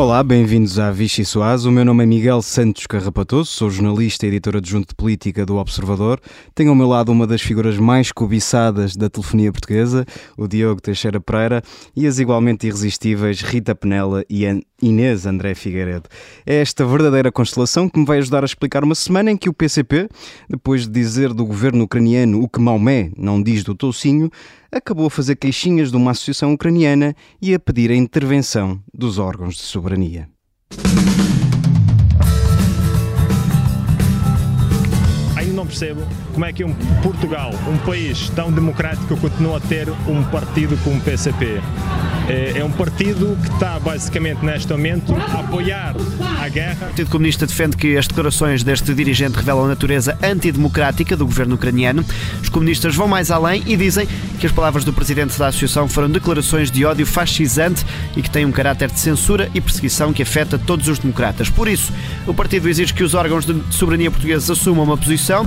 [0.00, 1.66] Olá, bem-vindos à Vichy Soaz.
[1.66, 5.58] O meu nome é Miguel Santos Carrapatoso, sou jornalista e editor adjunto de política do
[5.58, 6.18] Observador.
[6.54, 10.06] Tenho ao meu lado uma das figuras mais cobiçadas da telefonia portuguesa,
[10.38, 11.62] o Diogo Teixeira Pereira,
[11.94, 14.46] e as igualmente irresistíveis Rita Penela e
[14.80, 16.08] Inês André Figueiredo.
[16.46, 19.52] É esta verdadeira constelação que me vai ajudar a explicar uma semana em que o
[19.52, 20.08] PCP,
[20.48, 24.30] depois de dizer do governo ucraniano o que Maomé não diz do Toucinho,
[24.72, 29.56] acabou a fazer queixinhas de uma associação ucraniana e a pedir a intervenção dos órgãos
[29.56, 30.28] de soberania.
[35.70, 36.02] Percebo
[36.32, 40.96] como é que um Portugal, um país tão democrático, continua a ter um partido como
[40.96, 41.60] o PCP.
[42.28, 45.94] É, é um partido que está basicamente neste momento a apoiar
[46.40, 46.76] a guerra.
[46.82, 51.54] O Partido Comunista defende que as declarações deste dirigente revelam a natureza antidemocrática do governo
[51.54, 52.04] ucraniano.
[52.40, 54.06] Os comunistas vão mais além e dizem
[54.38, 57.84] que as palavras do presidente da associação foram declarações de ódio fascisante
[58.16, 61.50] e que têm um caráter de censura e perseguição que afeta todos os democratas.
[61.50, 61.92] Por isso,
[62.26, 65.44] o partido exige que os órgãos de soberania portugueses assumam uma posição.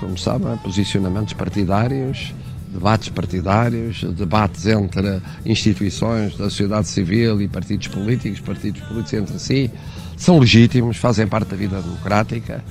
[0.00, 2.34] Como sabem, posicionamentos partidários,
[2.68, 9.70] debates partidários, debates entre instituições da sociedade civil e partidos políticos, partidos políticos entre si,
[10.16, 12.64] são legítimos, fazem parte da vida democrática,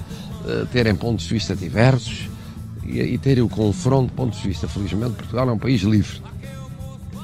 [0.47, 2.27] eh, terem pontos de vista diversos
[2.83, 4.67] e, e terem o confronto de pontos de vista.
[4.67, 6.21] Felizmente, Portugal é um país livre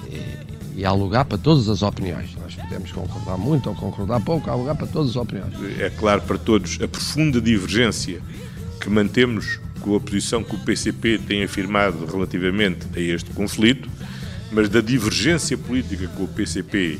[0.09, 2.35] e, e há lugar para todas as opiniões.
[2.65, 5.53] Podemos concordar muito ou concordar pouco, há lugar para todas as opiniões.
[5.79, 8.19] É claro para todos a profunda divergência
[8.81, 13.87] que mantemos com a posição que o PCP tem afirmado relativamente a este conflito,
[14.51, 16.99] mas da divergência política com o PCP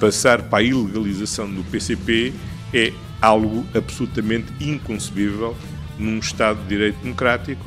[0.00, 2.32] passar para a ilegalização do PCP
[2.72, 5.54] é algo absolutamente inconcebível
[5.98, 7.64] num Estado de Direito Democrático.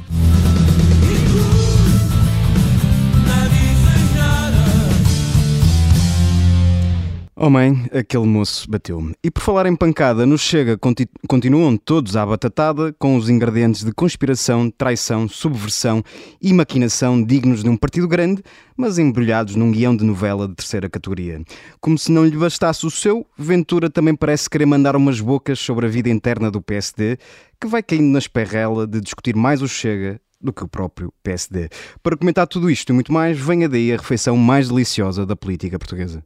[7.46, 9.14] Oh mãe, aquele moço bateu-me.
[9.24, 10.80] E por falar em pancada, no Chega
[11.28, 16.02] continuam todos à batatada com os ingredientes de conspiração, traição, subversão
[16.42, 18.42] e maquinação dignos de um partido grande,
[18.76, 21.40] mas embrulhados num guião de novela de terceira categoria.
[21.80, 25.86] Como se não lhe bastasse o seu, Ventura também parece querer mandar umas bocas sobre
[25.86, 27.20] a vida interna do PSD,
[27.62, 31.70] que vai caindo na esperrela de discutir mais o Chega do que o próprio PSD.
[32.02, 35.78] Para comentar tudo isto e muito mais, venha daí a refeição mais deliciosa da política
[35.78, 36.24] portuguesa.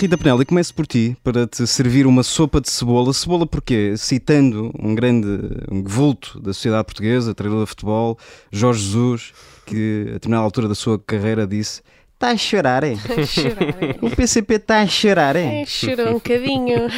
[0.00, 3.12] Rita Penelli, começo por ti para te servir uma sopa de cebola.
[3.12, 3.94] Cebola porquê?
[3.98, 5.28] Citando um grande
[5.70, 8.18] um vulto da sociedade portuguesa, treinador de futebol,
[8.50, 9.32] Jorge Jesus,
[9.66, 11.82] que a determinada altura da sua carreira disse
[12.14, 12.92] Está a chorar, é?
[13.16, 13.96] A chorar, é?
[14.02, 15.62] O PCP está a chorar, é?
[15.62, 16.76] É, chorou um bocadinho.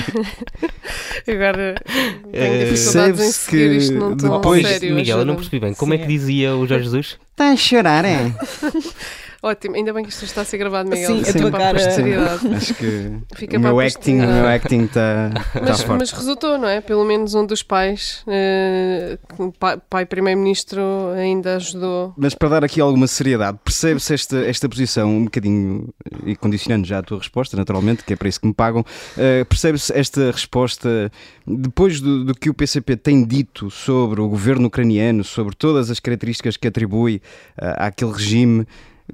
[1.28, 4.94] Agora tenho Eh, dificuldades em percebe-se seguir que isto num tom depois- sério.
[4.96, 5.74] Miguel, eu não percebi bem.
[5.74, 7.18] Como é que dizia o Jorge Jesus?
[7.30, 8.32] Está a chorar, é?
[9.44, 11.16] Ótimo, ainda bem que isto está a ser gravado, Miguel.
[11.16, 12.46] Sim, a Fica tua para cara- posteridade.
[12.54, 15.98] Acho que Fica o meu a acting, o meu acting está tá Mas, forte.
[15.98, 16.80] mas resultou, não é?
[16.80, 20.80] Pelo menos um dos pais, eh, o pai, pai primeiro-ministro,
[21.16, 22.14] ainda ajudou.
[22.16, 25.88] Mas para dar aqui alguma seriedade, percebe-se esta, esta posição um bocadinho,
[26.24, 28.84] e condicionando já a tua resposta, naturalmente, que é para isso que me pagam,
[29.18, 31.10] eh, percebe-se esta resposta
[31.44, 35.98] depois do, do que o PCP tem dito sobre o governo ucraniano, sobre todas as
[35.98, 37.20] características que atribui
[37.60, 38.64] ah, àquele regime,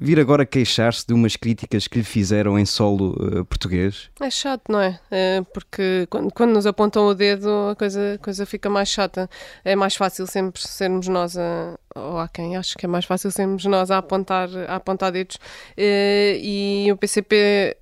[0.01, 4.11] vir agora queixar-se de umas críticas que lhe fizeram em solo eh, português?
[4.21, 4.99] É chato, não é?
[5.11, 9.29] Eh, porque quando, quando nos apontam o dedo, a coisa, a coisa fica mais chata.
[9.65, 11.79] É mais fácil sempre sermos nós a.
[11.95, 15.39] Ou há quem acho que é mais fácil sermos nós a apontar, a apontar dedos.
[15.77, 17.77] Eh, e o PCP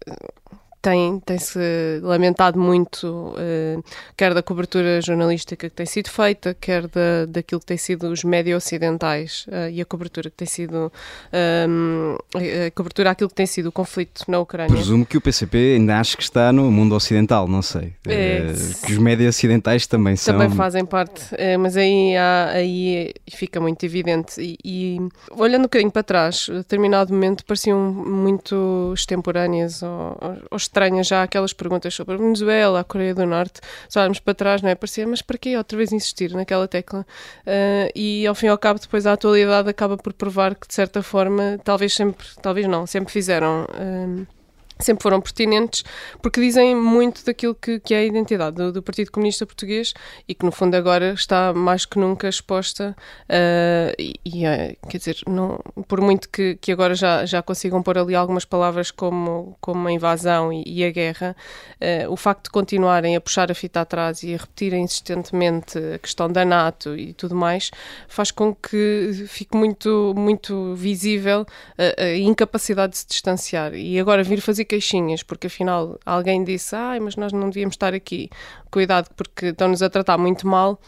[0.87, 1.59] tem, tem-se
[2.01, 3.77] lamentado muito, eh,
[4.17, 8.23] quer da cobertura jornalística que tem sido feita, quer da, daquilo que tem sido os
[8.23, 10.93] média ocidentais eh, e a cobertura que tem sido
[11.33, 14.73] ehm, a a cobertura àquilo que tem sido o conflito na Ucrânia.
[14.77, 17.93] Presumo que o PCP ainda acho que está no mundo ocidental, não sei.
[18.07, 18.55] É, Eh,
[18.87, 20.35] que os médias ocidentais também são.
[20.39, 24.41] Também fazem parte, eh, mas aí, há- aí fica muito evidente.
[24.41, 24.99] E, e
[25.31, 30.17] olhando um bocadinho para trás, a determinado momento pareciam muito extemporâneas ou,
[30.51, 33.61] ou estranhas já aquelas perguntas sobre a Venezuela, a Coreia do Norte.
[33.89, 34.75] Se olharmos para trás, não é?
[34.75, 37.07] Parecia, mas para quê outra vez insistir naquela tecla?
[37.47, 40.75] Eh, e ao fim e ao cabo, depois a atualidade acaba por provar que, de
[40.75, 43.67] certa forma, talvez sempre, talvez não, sempre fizeram.
[43.75, 44.36] eh,
[44.79, 45.85] sempre foram pertinentes
[46.21, 49.95] porque dizem muito daquilo que, que é a identidade do, do, Partido Comunista Português
[50.29, 54.99] e que no fundo agora está mais que nunca exposta uh, e, e uh, quer
[54.99, 55.59] dizer, não,
[55.89, 59.93] por muito que, que agora já, já consigam pôr ali algumas palavras como, como a
[59.93, 61.35] invasão e, e a guerra,
[61.81, 65.99] uh, o facto de continuarem a puxar a fita atrás e a repetirem insistentemente a
[65.99, 67.71] questão da NATO e tudo mais,
[68.09, 71.47] faz com que fique muito, muito visível
[71.79, 73.75] a, a incapacidade de se distanciar.
[73.75, 77.95] E agora vir fazer queixinhas, porque afinal alguém disse, ai, mas nós não devíamos estar
[77.95, 78.29] aqui,
[78.71, 80.81] cuidado, porque estão-nos a tratar muito mal.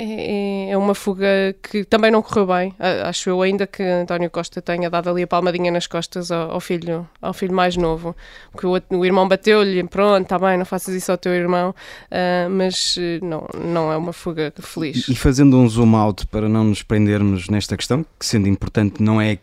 [0.00, 2.74] É, é, uma fuga que também não correu bem.
[3.04, 7.08] Acho eu ainda que António Costa tenha dado ali a palmadinha nas costas ao, filho,
[7.22, 8.16] ao filho mais novo,
[8.58, 12.96] que o, irmão bateu-lhe, pronto, está bem, não faças isso ao teu irmão, uh, mas
[13.22, 15.06] não, não é uma fuga feliz.
[15.06, 19.00] E, e fazendo um zoom out para não nos prendermos nesta questão, que sendo importante
[19.00, 19.38] não é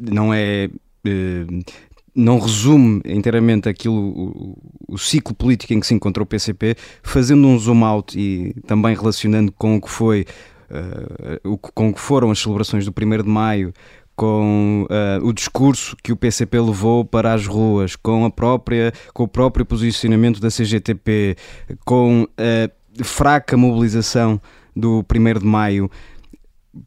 [0.00, 0.68] não é
[1.06, 1.64] uh,
[2.14, 4.58] não resume inteiramente aquilo, o,
[4.88, 8.94] o, ciclo político em que se encontrou o PCP, fazendo um zoom out e também
[8.94, 10.26] relacionando com o que foi,
[10.70, 13.72] uh, o, com o que foram as celebrações do 1 de Maio,
[14.16, 19.22] com uh, o discurso que o PCP levou para as ruas, com a própria, com
[19.22, 21.36] o próprio posicionamento da CGTP,
[21.84, 24.40] com a fraca mobilização
[24.76, 25.90] do 1 de Maio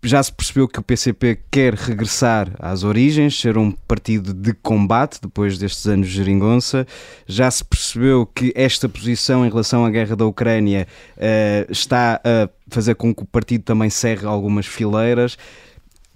[0.01, 5.19] já se percebeu que o PCP quer regressar às origens, ser um partido de combate
[5.21, 6.87] depois destes anos de geringonça.
[7.27, 10.87] Já se percebeu que esta posição em relação à guerra da Ucrânia
[11.17, 15.37] uh, está a fazer com que o partido também cerre algumas fileiras.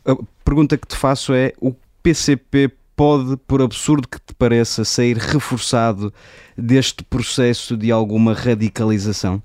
[0.05, 0.15] A
[0.45, 6.13] pergunta que te faço é: o PCP pode, por absurdo que te pareça, sair reforçado
[6.57, 9.41] deste processo de alguma radicalização?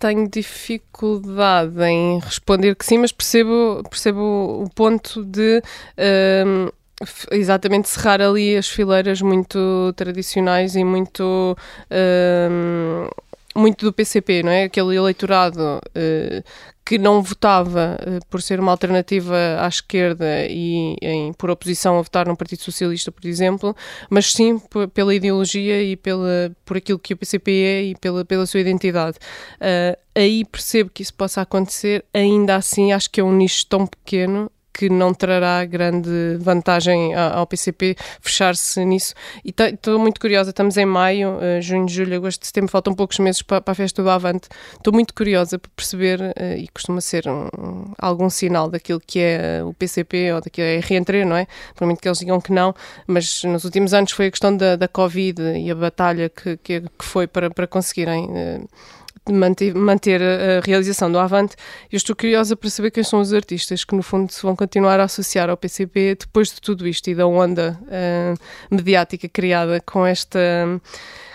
[0.00, 5.62] Tenho dificuldade em responder que sim, mas percebo, percebo o ponto de.
[6.46, 6.68] Um,
[7.30, 11.56] exatamente cerrar ali as fileiras muito tradicionais e muito
[11.90, 13.08] um,
[13.56, 14.64] muito do PCP, não é?
[14.64, 16.44] Aquele eleitorado uh,
[16.90, 22.02] que não votava uh, por ser uma alternativa à esquerda e em, por oposição a
[22.02, 23.76] votar no Partido Socialista, por exemplo,
[24.08, 24.60] mas sim
[24.92, 29.18] pela ideologia e pela, por aquilo que o PCP é e pela, pela sua identidade.
[29.60, 33.86] Uh, aí percebo que isso possa acontecer, ainda assim acho que é um nicho tão
[33.86, 39.14] pequeno que não trará grande vantagem ao PCP fechar-se nisso.
[39.44, 43.42] E estou muito curiosa, estamos em maio, uh, junho, julho, agosto, setembro, faltam poucos meses
[43.42, 44.48] para, a festa do Avante.
[44.72, 49.62] Estou muito curiosa para perceber, uh, e costuma ser um, algum sinal daquilo que é
[49.64, 51.46] o PCP ou daquilo que é reentrée, não é?
[51.80, 52.74] Muito que eles digam que não,
[53.06, 56.80] mas nos últimos anos foi a questão da, da Covid e a batalha que, que,
[56.80, 58.26] que foi para, para conseguirem.
[58.26, 58.68] Uh,
[59.28, 61.56] manter, manter a realização do Avante.
[61.90, 65.00] Eu estou curiosa para saber quem são os artistas que, no fundo, se vão continuar
[65.00, 70.06] a associar ao PCP depois de tudo isto e da onda uh, mediática criada com
[70.06, 70.40] esta.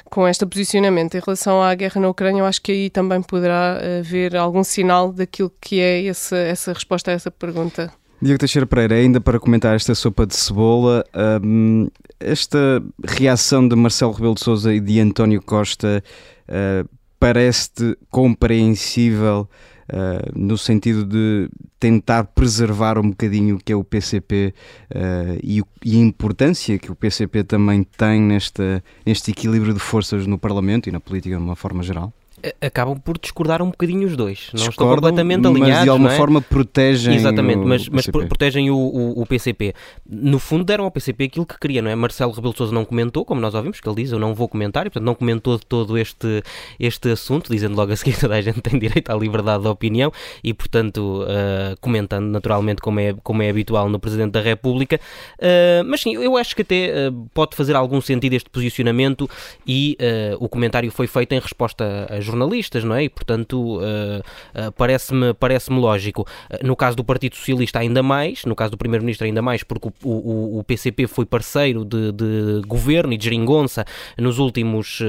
[0.06, 3.80] com este posicionamento em relação à guerra na Ucrânia, eu acho que aí também poderá
[4.00, 7.92] haver algum sinal daquilo que é essa, essa resposta a essa pergunta.
[8.22, 11.04] Diego Teixeira Pereira, ainda para comentar esta sopa de cebola,
[11.44, 11.88] um,
[12.20, 16.02] esta reação de Marcelo Rebelo de Sousa e de António Costa
[16.48, 16.90] uh,
[17.26, 19.50] parece-te compreensível
[19.92, 21.50] uh, no sentido de
[21.80, 26.78] tentar preservar um bocadinho o que é o PCP uh, eh, e, e, a importância
[26.78, 31.36] que o PCP também tem nesta, neste equilíbrio de forças no Parlamento e na política
[31.36, 32.14] de uma forma geral?
[32.60, 34.50] Acabam por discordar um bocadinho os dois.
[34.54, 35.76] Não estão completamente alinhados.
[35.76, 36.18] Mas de alguma é?
[36.18, 39.74] forma protegem Exatamente, o, mas, mas protegem o, o, o, PCP.
[40.10, 41.96] No fundo deram ao PCP aquilo que queria, não é?
[41.96, 44.48] Marcelo Rebelo de Sousa não comentou, como nós ouvimos, que ele diz, eu não vou
[44.48, 46.44] comentar, e portanto não comentou de todo este,
[46.80, 49.70] este assunto, dizendo logo a seguir que toda a gente tem direito à liberdade de
[49.70, 50.12] opinião
[50.44, 55.00] e, portanto, uh, comentando naturalmente como é, como é habitual no Presidente da República.
[55.38, 59.30] Uh, mas sim, eu acho que até uh, pode fazer algum sentido este posicionamento
[59.68, 59.98] e
[60.40, 62.35] o comentário foi feito em resposta a jornalistas,
[62.84, 63.04] não é?
[63.04, 66.28] E, portanto, uh, uh, parece-me parece lógico.
[66.50, 69.90] Uh, no caso do Partido Socialista, ainda mais, no caso do Primeiro-Ministro, ainda mais, porque
[70.04, 73.86] o, o, o PCP foi parceiro de, de, governo e de geringonça
[74.18, 75.00] nos últimos,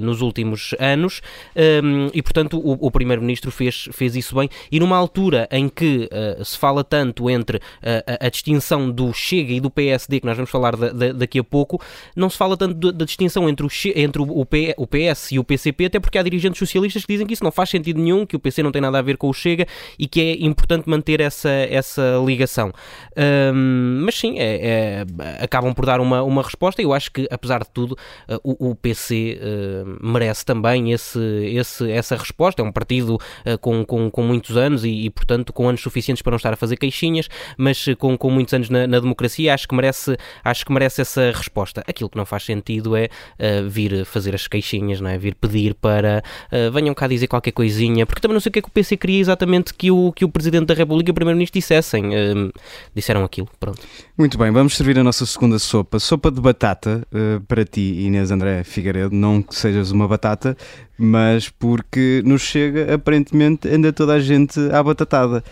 [0.00, 1.20] nos últimos anos
[1.56, 4.48] um, e, portanto, o, o Primeiro-Ministro fez, fez isso bem.
[4.70, 6.08] E numa altura em que
[6.44, 10.50] se fala tanto entre a, a, distinção do Chega e do PSD, que nós vamos
[10.50, 11.80] falar da, da, daqui a pouco,
[12.16, 16.00] não se fala tanto da, distinção entre, o, entre o PS e o PCP, até
[16.00, 18.38] porque há dirigentes dirigentes socialistas que dizem que isso não faz sentido nenhum, que o
[18.38, 19.66] PC não tem nada a ver com o Chega
[19.98, 22.72] e que é importante manter essa, essa ligação.
[23.16, 25.06] Um, mas sim, é, é,
[25.42, 27.92] acabam por dar uma, uma resposta e eu acho que, apesar de tudo,
[28.28, 32.62] uh, o, o, PC uh, merece também esse, esse, essa resposta.
[32.62, 36.22] É um partido uh, com, com, com muitos anos e, e, portanto, com anos suficientes
[36.22, 39.66] para não estar a fazer queixinhas, mas com, com muitos anos na, na democracia, acho
[39.66, 41.82] que, merece, acho que merece essa resposta.
[41.86, 43.08] Aquilo que não faz sentido é
[43.68, 45.18] vir fazer as queixinhas, não é?
[45.18, 46.22] vir pedir para
[46.72, 48.96] venham cá dizer qualquer coisinha, porque também não sei o que é que o PC
[48.96, 52.10] queria exatamente que o, que o Presidente da República e o Primeiro-Ministro dissessem.
[52.94, 53.80] disseram aquilo, pronto.
[54.16, 55.98] Muito bem, vamos servir a nossa segunda sopa.
[55.98, 59.14] Sopa de batata uh, para ti, Inês André Figueiredo.
[59.14, 60.56] Não que sejas uma batata,
[61.04, 65.42] mas porque nos chega, aparentemente, anda toda a gente à batatada.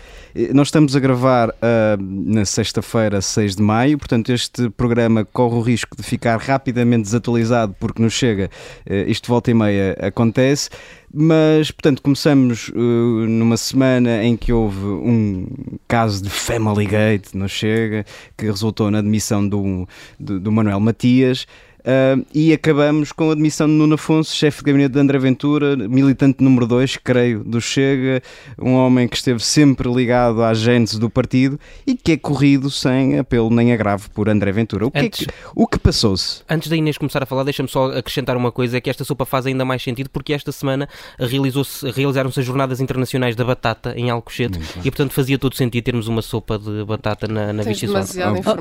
[0.53, 1.51] Nós estamos a gravar uh,
[1.99, 7.75] na sexta-feira, 6 de maio, portanto, este programa corre o risco de ficar rapidamente desatualizado,
[7.81, 8.49] porque nos chega,
[8.89, 10.69] uh, isto volta e meia acontece.
[11.13, 15.45] Mas, portanto, começamos uh, numa semana em que houve um
[15.85, 18.05] caso de Family Gate, não chega,
[18.37, 19.85] que resultou na admissão do,
[20.17, 21.45] do, do Manuel Matias.
[21.81, 25.75] Uh, e acabamos com a admissão de Nuno Afonso, chefe de gabinete de André Ventura,
[25.75, 28.21] militante número 2, creio, do Chega,
[28.59, 33.17] um homem que esteve sempre ligado à gênese do partido e que é corrido sem
[33.17, 34.85] apelo nem agravo por André Ventura.
[34.85, 36.43] O que, antes, é que, o que passou-se?
[36.49, 39.25] Antes da Inês começar a falar, deixa-me só acrescentar uma coisa, é que esta sopa
[39.25, 40.87] faz ainda mais sentido porque esta semana
[41.19, 46.21] realizaram-se as Jornadas Internacionais da Batata em Alcochete e, portanto, fazia todo sentido termos uma
[46.21, 47.87] sopa de batata na, na Vichy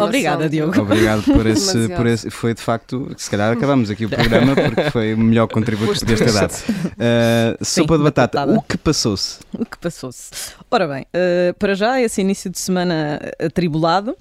[0.01, 0.81] Obrigada, Diogo.
[0.81, 4.91] Obrigado por esse, por esse, foi de facto se calhar acabamos aqui o programa porque
[4.91, 6.53] foi o melhor contributo que podias ter dado.
[6.53, 9.39] Uh, sopa de batata, batata, o que passou-se?
[9.53, 10.31] O que passou-se?
[10.71, 14.17] Ora bem, uh, para já esse início de semana atribulado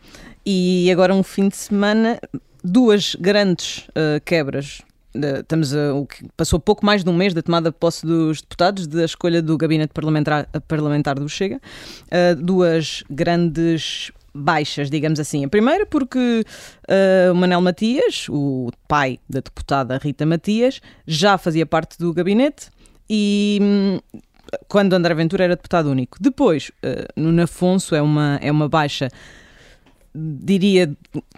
[0.46, 2.19] e agora um fim de semana,
[2.63, 4.81] duas grandes uh, quebras
[5.13, 8.41] estamos a, o que passou pouco mais de um mês da tomada de posse dos
[8.41, 15.45] deputados, da escolha do gabinete parlamentar, parlamentar do Chega, uh, duas grandes baixas, digamos assim.
[15.45, 16.45] A primeira porque
[16.88, 22.69] uh, o Manel Matias, o pai da deputada Rita Matias, já fazia parte do gabinete
[23.09, 24.00] e hum,
[24.67, 26.17] quando André Ventura era deputado único.
[26.19, 29.09] Depois, uh, Nuno Afonso é uma, é uma baixa,
[30.13, 30.91] diria,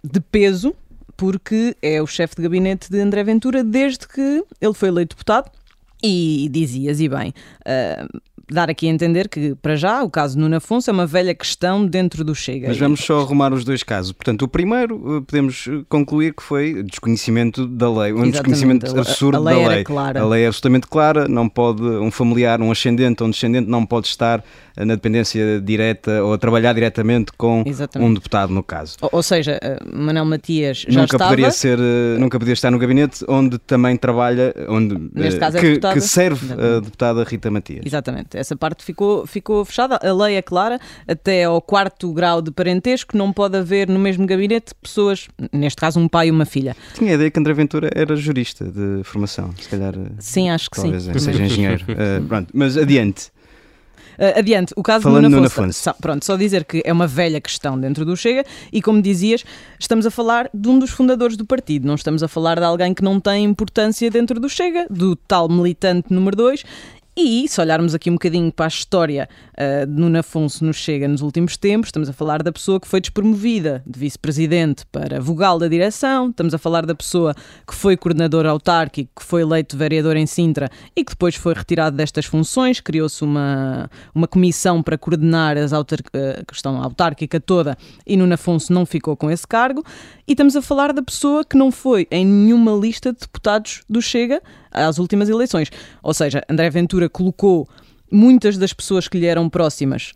[0.04, 0.76] de peso,
[1.16, 5.52] porque é o chefe de gabinete de André Ventura desde que ele foi eleito deputado.
[6.04, 10.58] E dizias, e bem, uh, dar aqui a entender que, para já, o caso Nuno
[10.58, 12.68] Afonso é uma velha questão dentro do Chega.
[12.68, 14.12] Mas vamos só arrumar os dois casos.
[14.12, 18.32] Portanto, o primeiro eh, podemos eh, concluir que foi desconhecimento da lei, um Exatamente.
[18.32, 19.84] desconhecimento absurdo a lei da lei.
[19.84, 20.22] Clara.
[20.22, 23.86] A lei é absolutamente clara, não pode um familiar, um ascendente ou um descendente não
[23.86, 24.44] pode estar
[24.78, 28.10] na dependência direta ou a trabalhar diretamente com Exatamente.
[28.10, 28.98] um deputado, no caso.
[29.02, 31.32] Ou, ou seja, eh, Manel Matias já nunca estava...
[31.32, 31.78] Poderia ser,
[32.20, 36.46] nunca poderia estar no gabinete onde também trabalha, onde, Neste caso é que, que serve
[36.46, 36.76] Exatamente.
[36.76, 37.86] a deputada Rita Matias.
[37.86, 40.00] Exatamente, essa parte ficou, ficou fechada.
[40.02, 44.26] A lei é clara, até ao quarto grau de parentesco, não pode haver no mesmo
[44.26, 46.76] gabinete pessoas, neste caso um pai e uma filha.
[46.94, 49.94] Tinha a ideia que André Ventura era jurista de formação, se calhar.
[50.20, 51.20] Sim, acho que talvez sim.
[51.20, 51.86] seja engenheiro.
[51.90, 53.32] uh, pronto, mas adiante.
[54.18, 55.90] Uh, adiante, o caso Falando do Nuno Afonso.
[55.90, 56.02] Afonso.
[56.02, 59.44] Pronto, só dizer que é uma velha questão dentro do Chega e, como dizias,
[59.80, 61.88] estamos a falar de um dos fundadores do partido.
[61.88, 65.50] Não estamos a falar de alguém que não tem importância dentro do Chega, do tal
[65.50, 66.64] militante número 2
[67.16, 71.08] e se olharmos aqui um bocadinho para a história uh, de Nuno Afonso nos chega
[71.08, 75.60] nos últimos tempos, estamos a falar da pessoa que foi despromovida de vice-presidente para vogal
[75.60, 77.36] da direção, estamos a falar da pessoa
[77.68, 81.98] que foi coordenador autárquico, que foi eleito vereador em Sintra e que depois foi retirado
[81.98, 87.78] destas funções, criou-se uma, uma comissão para coordenar autar a questão autárquica toda
[88.08, 89.84] e Nuno Afonso não ficou com esse cargo.
[90.28, 94.02] E estamos a falar da pessoa que não foi em nenhuma lista de deputados do
[94.02, 94.42] Chega
[94.72, 95.70] às últimas eleições.
[96.02, 97.68] Ou seja, André Ventura colocou
[98.12, 100.14] muitas das pessoas que lhe eram próximas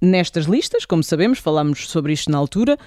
[0.00, 2.78] nestas listas, como sabemos, falámos sobre isto na altura.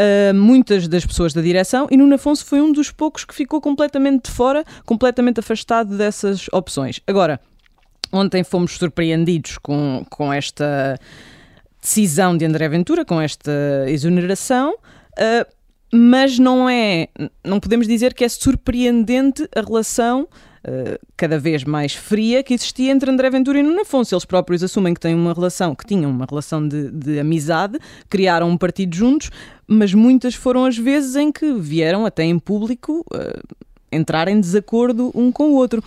[0.00, 3.60] Uh, muitas das pessoas da direção e Nuno Afonso foi um dos poucos que ficou
[3.60, 7.00] completamente de fora, completamente afastado dessas opções.
[7.06, 7.38] Agora,
[8.10, 10.98] ontem fomos surpreendidos com, com esta
[11.82, 13.52] decisão de André Ventura, com esta
[13.88, 14.74] exoneração.
[15.18, 15.59] Uh,
[15.92, 17.08] mas não é,
[17.44, 20.28] não podemos dizer que é surpreendente a relação
[20.64, 24.14] uh, cada vez mais fria que existia entre André Ventura e Nuno Afonso.
[24.14, 27.78] Eles próprios assumem que têm uma relação, que tinham uma relação de, de amizade,
[28.08, 29.30] criaram um partido juntos,
[29.66, 33.56] mas muitas foram as vezes em que vieram até em público uh,
[33.90, 35.82] entrar em desacordo um com o outro.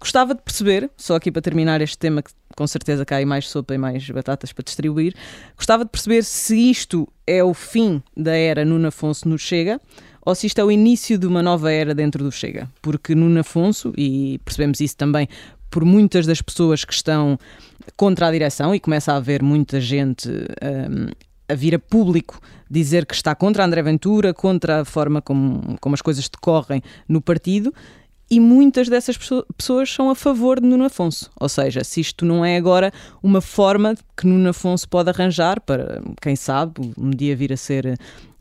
[0.00, 3.74] Gostava de perceber, só aqui para terminar este tema que com certeza cai mais sopa
[3.74, 5.14] e mais batatas para distribuir,
[5.56, 9.80] gostava de perceber se isto é o fim da era Nuno Afonso no Chega
[10.24, 12.70] ou se isto é o início de uma nova era dentro do Chega.
[12.80, 15.28] Porque Nuno Afonso, e percebemos isso também
[15.68, 17.38] por muitas das pessoas que estão
[17.96, 21.10] contra a direção e começa a haver muita gente um,
[21.48, 22.40] a vir a público
[22.70, 27.20] dizer que está contra André Ventura, contra a forma como, como as coisas decorrem no
[27.20, 27.72] partido
[28.32, 29.18] e muitas dessas
[29.58, 31.30] pessoas são a favor de Nuno Afonso.
[31.38, 32.90] Ou seja, se isto não é agora
[33.22, 37.94] uma forma que Nuno Afonso pode arranjar para, quem sabe, um dia vir a ser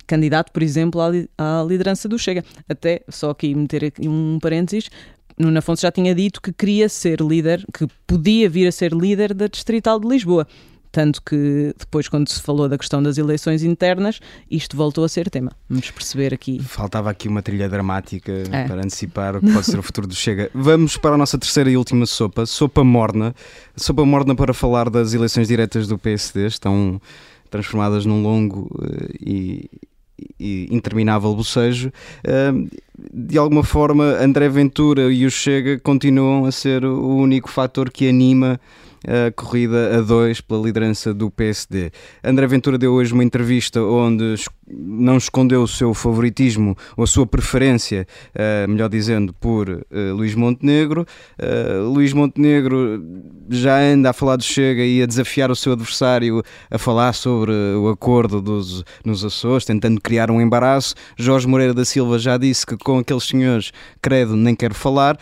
[0.08, 1.02] candidato, por exemplo,
[1.38, 2.42] à liderança do Chega.
[2.70, 4.90] Até, só aqui meter aqui um parênteses,
[5.38, 9.34] Nuno Afonso já tinha dito que queria ser líder, que podia vir a ser líder
[9.34, 10.48] da Distrital de Lisboa.
[10.92, 14.20] Tanto que depois, quando se falou da questão das eleições internas,
[14.50, 15.52] isto voltou a ser tema.
[15.70, 16.62] Vamos perceber aqui.
[16.62, 18.68] Faltava aqui uma trilha dramática é.
[18.68, 20.52] para antecipar o que pode ser o futuro do Chega.
[20.54, 23.34] Vamos para a nossa terceira e última sopa, sopa morna.
[23.76, 26.48] Sopa morna para falar das eleições diretas do PSD.
[26.48, 27.02] Estão
[27.50, 29.70] transformadas num longo uh, e,
[30.38, 31.90] e interminável bocejo.
[32.26, 32.70] Uh,
[33.14, 38.10] de alguma forma, André Ventura e o Chega continuam a ser o único fator que
[38.10, 38.60] anima
[39.08, 41.92] a corrida a dois pela liderança do PSD.
[42.24, 44.36] André Ventura deu hoje uma entrevista onde
[44.74, 50.36] não escondeu o seu favoritismo ou a sua preferência, uh, melhor dizendo, por uh, Luís
[50.36, 51.06] Montenegro.
[51.40, 53.04] Uh, Luís Montenegro
[53.50, 57.52] já anda a falar do Chega e a desafiar o seu adversário a falar sobre
[57.52, 60.96] o acordo dos, nos Açores, tentando criar um embaraço.
[61.18, 65.18] Jorge Moreira da Silva já disse que com aqueles senhores, credo, nem quero falar.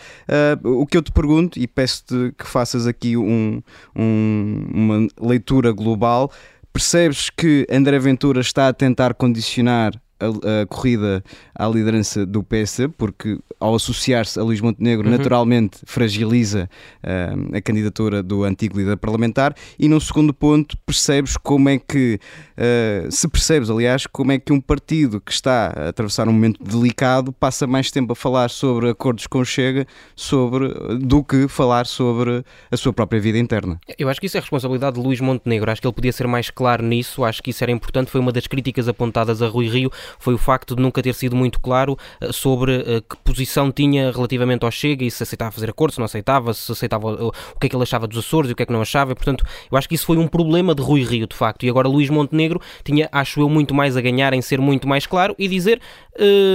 [0.62, 3.62] o que eu te pergunto, e peço-te que faças aqui um,
[3.96, 6.30] um, uma leitura global,
[6.72, 11.24] percebes que André Ventura está a tentar condicionar a, a, corrida
[11.54, 15.16] à liderança do PS, porque ao associar-se a Luís Montenegro, uhum.
[15.16, 16.68] naturalmente fragiliza
[17.04, 19.54] uh, a candidatura do antigo líder parlamentar.
[19.78, 22.18] E no segundo ponto, percebes como é que,
[22.56, 26.62] uh, se percebes, aliás, como é que um partido que está a atravessar um momento
[26.62, 32.44] delicado passa mais tempo a falar sobre acordos com Chega sobre, do que falar sobre
[32.70, 33.80] a sua própria vida interna.
[33.98, 35.70] Eu acho que isso é responsabilidade de Luís Montenegro.
[35.70, 37.24] Acho que ele podia ser mais claro nisso.
[37.24, 38.10] Acho que isso era importante.
[38.10, 41.36] Foi uma das críticas apontadas a Rui Rio foi o facto de nunca ter sido
[41.36, 45.70] muito claro uh, sobre uh, que posição tinha relativamente ao Chega e se aceitava fazer
[45.70, 48.50] acordo, se não aceitava, se aceitava uh, o que é que ele achava dos Açores
[48.50, 49.12] e o que é que não achava.
[49.12, 51.64] E, portanto, eu acho que isso foi um problema de Rui Rio, de facto.
[51.64, 55.06] E agora Luís Montenegro tinha, acho eu, muito mais a ganhar em ser muito mais
[55.06, 55.80] claro e dizer,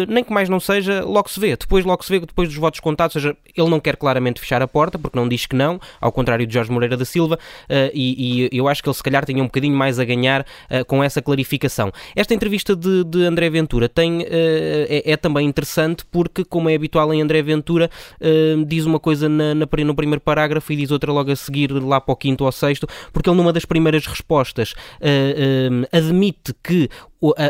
[0.07, 1.55] nem que mais não seja, logo se vê.
[1.55, 4.61] Depois, logo se vê, depois dos votos contados, ou seja, ele não quer claramente fechar
[4.61, 7.39] a porta, porque não diz que não, ao contrário de Jorge Moreira da Silva,
[7.93, 10.45] e, e, eu acho que ele se calhar tinha um bocadinho mais a ganhar
[10.87, 11.91] com essa clarificação.
[12.15, 13.89] Esta entrevista de, de André Ventura.
[13.89, 17.89] Tem, uh, é, é, também interessante porque, como é habitual em André Ventura,
[18.21, 21.71] uh, diz uma coisa na, na, no primeiro parágrafo e diz outra logo a seguir,
[21.71, 26.89] lá para o quinto ou sexto, porque ele, numa das primeiras respostas, uh, admite que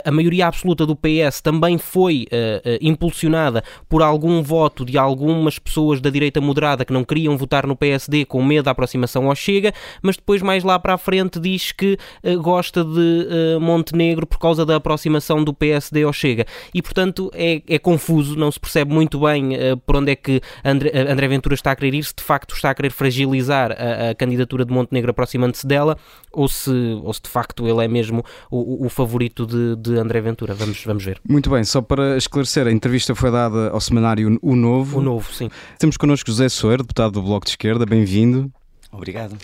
[0.05, 5.99] a, maioria absoluta do PS também foi uh, impulsionada por algum voto de algumas pessoas
[5.99, 9.73] da direita moderada que não queriam votar no PSD com medo da aproximação ao Chega,
[10.01, 13.25] mas depois mais lá para a frente diz que uh, gosta de
[13.59, 16.45] Montenegro por causa da aproximação do PSD ao Chega.
[16.73, 19.51] E portanto é, é confuso, não se percebe muito bem
[19.85, 22.69] por onde é que André, André Ventura está a querer ir, se de facto está
[22.69, 25.97] a querer fragilizar a, a candidatura de Montenegro aproximando-se dela
[26.31, 26.71] ou se,
[27.03, 30.53] ou se de facto ele é mesmo o, o favorito de de, André Ventura.
[30.53, 31.19] Vamos, vamos ver.
[31.27, 34.99] Muito bem, só para esclarecer, a entrevista foi dada ao semanário O Novo.
[34.99, 35.49] O Novo, sim.
[35.79, 37.85] Temos connosco José Soeiro, deputado do Bloco de Esquerda.
[37.85, 38.51] Bem-vindo.
[38.91, 39.37] Obrigado.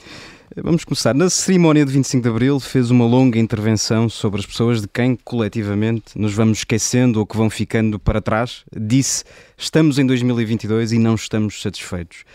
[0.55, 1.15] Vamos começar.
[1.15, 5.15] Na cerimónia de 25 de Abril fez uma longa intervenção sobre as pessoas de quem
[5.15, 8.65] coletivamente nos vamos esquecendo ou que vão ficando para trás.
[8.75, 9.23] Disse:
[9.57, 12.25] Estamos em 2022 e não estamos satisfeitos.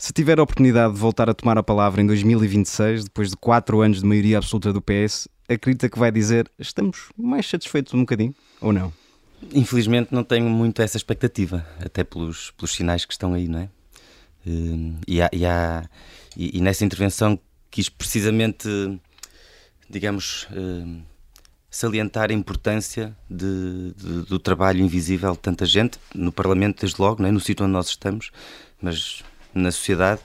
[0.00, 3.82] Se tiver a oportunidade de voltar a tomar a palavra em 2026, depois de quatro
[3.82, 8.34] anos de maioria absoluta do PS, acredita que vai dizer estamos mais satisfeitos um bocadinho
[8.62, 8.90] ou não?
[9.52, 13.68] Infelizmente não tenho muito essa expectativa, até pelos, pelos sinais que estão aí, não é?
[14.46, 15.86] Hum, e, há, e, há,
[16.34, 17.38] e, e nessa intervenção
[17.70, 18.66] quis precisamente,
[19.90, 21.02] digamos, hum,
[21.70, 27.20] salientar a importância de, de, do trabalho invisível de tanta gente, no Parlamento, desde logo,
[27.20, 27.32] não é?
[27.32, 28.30] no sítio onde nós estamos,
[28.80, 29.22] mas
[29.54, 30.20] na sociedade,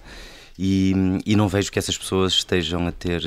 [0.58, 0.94] e,
[1.26, 3.22] e não vejo que essas pessoas estejam a ter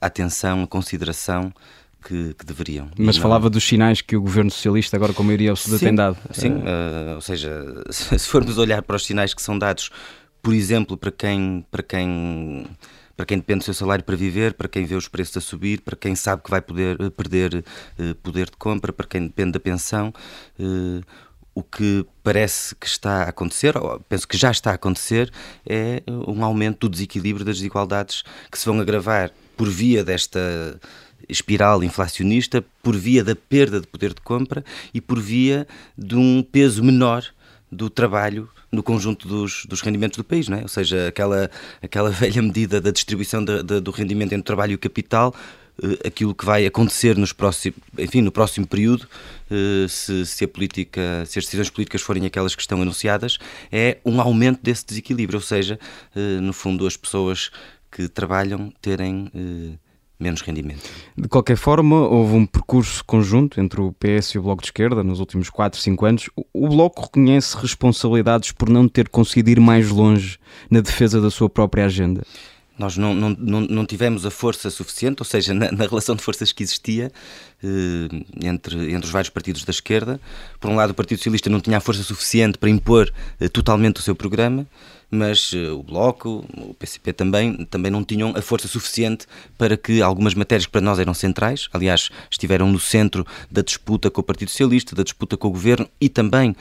[0.00, 1.52] a atenção, a consideração
[2.02, 2.88] que, que, deveriam.
[2.98, 3.22] Mas não...
[3.22, 6.16] falava dos sinais que o governo socialista, agora com a maioria absoluta, tem dado.
[6.32, 9.90] Sim, uh, ou seja, se formos olhar para os sinais que são dados,
[10.42, 12.66] por exemplo, para quem, para quem
[13.16, 15.80] para quem depende do seu salário para viver, para quem vê os preços a subir,
[15.80, 17.64] para quem sabe que vai poder eh, perder
[17.98, 20.14] uh, poder de compra, para quem depende da pensão.
[20.56, 21.02] Uh,
[21.58, 25.28] o que parece que está a acontecer, ou penso que já está a acontecer,
[25.66, 30.80] é um aumento do desequilíbrio das desigualdades que se vão agravar por via desta
[31.28, 35.66] espiral inflacionista, por via da perda de poder de compra e por via
[35.96, 37.24] de um peso menor
[37.72, 40.62] do trabalho no conjunto dos, dos rendimentos do país, não é?
[40.62, 41.50] ou seja, aquela,
[41.82, 45.34] aquela velha medida da distribuição de, de, do rendimento entre trabalho e capital,
[46.04, 49.08] aquilo que vai acontecer nos próximos, enfim, no próximo período,
[49.50, 53.38] eh, se, se, a política, se as decisões políticas forem aquelas que estão anunciadas,
[53.70, 55.78] é um aumento desse desequilíbrio, ou seja,
[56.14, 57.50] eh, no fundo as pessoas
[57.90, 59.30] que trabalham terem
[60.18, 60.90] menos rendimento.
[61.16, 65.04] De qualquer forma, houve um percurso conjunto entre o PS e o Bloco de Esquerda
[65.04, 66.30] nos últimos 4, 5 anos.
[66.52, 70.38] O Bloco reconhece responsabilidades por não ter conseguido ir mais longe
[70.68, 72.22] na defesa da sua própria agenda.
[72.78, 76.22] Nós não, não, não, não tivemos a força suficiente, ou seja, na, na relação de
[76.22, 77.10] forças que existia
[78.40, 80.20] entre, entre os vários partidos da esquerda.
[80.60, 84.00] Por um lado, o Partido Socialista não tinha a força suficiente para impor eh, totalmente
[84.00, 84.66] o seu programa
[85.10, 90.02] mas uh, o Bloco, o PCP também, também não tinham a força suficiente para que
[90.02, 94.24] algumas matérias que para nós eram centrais, aliás, estiveram no centro da disputa com o
[94.24, 96.54] Partido Socialista, da disputa com o Governo e também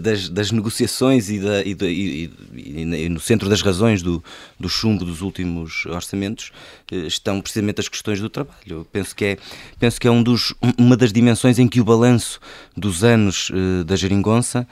[0.00, 4.22] das, das, negociações e, da, e, e, e, no centro das razões do,
[4.58, 6.52] do chumbo dos últimos orçamentos,
[6.90, 8.56] estão precisamente as questões do trabalho.
[8.66, 9.38] Eu penso que é,
[9.78, 10.35] penso que é um dos,
[10.78, 12.40] uma das dimensões em que o balanço
[12.76, 13.50] dos anos
[13.86, 14.66] da geringonça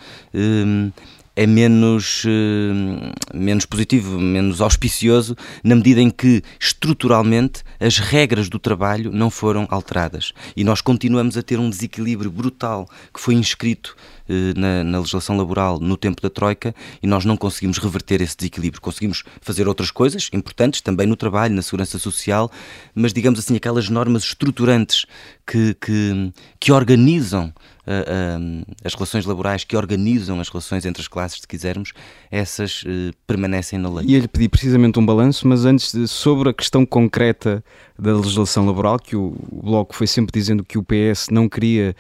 [1.37, 8.59] é menos, eh, menos positivo, menos auspicioso, na medida em que, estruturalmente, as regras do
[8.59, 10.33] trabalho não foram alteradas.
[10.57, 14.14] E nós continuamos a ter um desequilíbrio brutal que foi inscrito eh,
[14.57, 18.81] na, na, legislação laboral no tempo da Troika e nós não conseguimos reverter esse desequilíbrio.
[18.81, 22.51] Conseguimos fazer outras coisas importantes também no trabalho, na segurança social,
[22.95, 25.07] mas digamos assim, aquelas normas estruturantes
[25.47, 27.53] que, que, que organizam
[27.87, 31.93] uh, uh, as relações laborais, que organizam as relações entre as classes, se quisermos,
[32.31, 34.07] essas uh, permanecem na lei.
[34.09, 37.65] E ele pedi precisamente um balanço, mas antes de, sobre a questão concreta
[37.99, 41.95] da legislação laboral, que o, o Bloco foi sempre dizendo que o PS não queria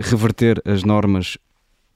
[0.00, 1.38] reverter as normas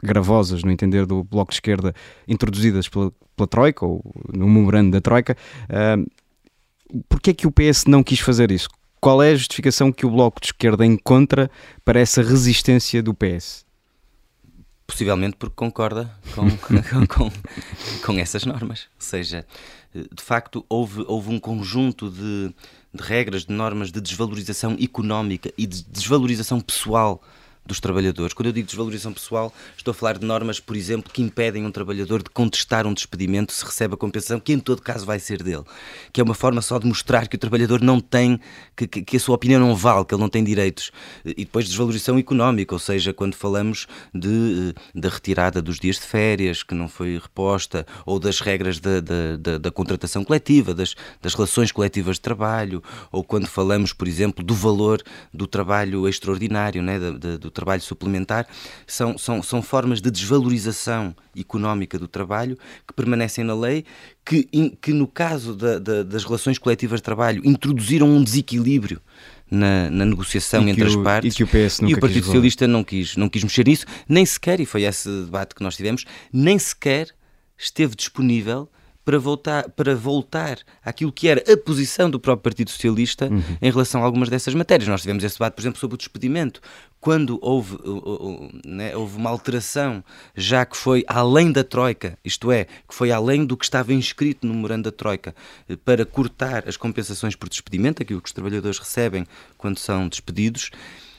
[0.02, 1.94] gravosas, no entender do Bloco de Esquerda,
[2.26, 5.36] introduzidas pela, pela Troika, ou no memorando da Troika.
[5.64, 6.08] Uh,
[7.08, 8.68] Porquê é que o PS não quis fazer isso?
[9.00, 11.50] Qual é a justificação que o Bloco de Esquerda encontra
[11.84, 13.64] para essa resistência do PS?
[14.86, 17.30] Possivelmente porque concorda com, com, com,
[18.04, 18.88] com, essas normas.
[18.94, 19.46] Ou seja,
[19.94, 22.54] de facto, houve, houve um conjunto de,
[22.92, 27.22] de regras, de normas de desvalorização económica e de desvalorização pessoal
[27.64, 28.32] dos trabalhadores.
[28.32, 31.70] Quando eu digo desvalorização pessoal, estou a falar de normas, por exemplo, que impedem um
[31.70, 35.42] trabalhador de contestar um despedimento se recebe a compensação, que em todo caso vai ser
[35.42, 35.64] dele.
[36.12, 38.40] Que é uma forma só de mostrar que o trabalhador não tem,
[38.76, 40.90] que, que, a sua opinião não vale, que ele não tem direitos.
[41.24, 46.02] E depois desvalorização económica, ou seja, quando falamos de, eh, da retirada dos dias de
[46.02, 50.94] férias, que não foi reposta, ou das regras da, da, da, da contratação coletiva, das,
[51.20, 56.82] das relações coletivas de trabalho, ou quando falamos, por exemplo, do valor do trabalho extraordinário,
[56.82, 58.46] né, do trabalho suplementar,
[58.86, 63.84] são, são, são formas de desvalorização económica do trabalho que permanecem na lei,
[64.24, 64.44] que,
[64.80, 69.00] que no caso da, da, das relações coletivas de trabalho introduziram um desequilíbrio
[69.50, 71.34] na, na negociação entre o, as partes.
[71.34, 73.86] E que o PS nunca E o Partido Socialista não quis, não quis mexer nisso,
[74.08, 77.08] nem sequer, e foi esse debate que nós tivemos, nem sequer
[77.56, 78.68] esteve disponível
[79.08, 83.42] para voltar, para voltar àquilo que era a posição do próprio Partido Socialista uhum.
[83.62, 84.86] em relação a algumas dessas matérias.
[84.86, 86.60] Nós tivemos esse debate, por exemplo, sobre o despedimento.
[87.00, 87.78] Quando houve,
[88.64, 90.02] né, houve uma alteração,
[90.34, 94.46] já que foi além da Troika, isto é, que foi além do que estava inscrito
[94.46, 95.34] no memorando da Troika,
[95.68, 100.70] eh, para cortar as compensações por despedimento, aquilo que os trabalhadores recebem quando são despedidos,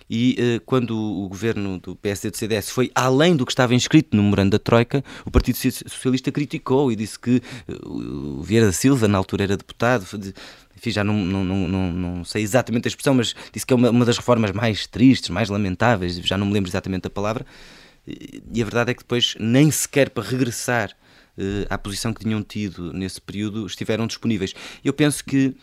[0.09, 4.15] e uh, quando o governo do PSD do CDS foi além do que estava inscrito
[4.17, 8.73] no memorando da Troika, o Partido Socialista criticou e disse que uh, o Vieira da
[8.73, 10.05] Silva, na altura era deputado,
[10.75, 13.89] enfim, já não, não, não, não, sei exatamente a expressão, mas disse que é uma,
[13.89, 17.45] uma das reformas mais tristes, mais lamentáveis, já não me lembro exatamente a palavra,
[18.07, 20.95] e a verdade é que depois nem sequer para regressar
[21.37, 24.53] uh, à posição que tinham tido nesse período estiveram disponíveis.
[24.83, 25.55] Eu penso que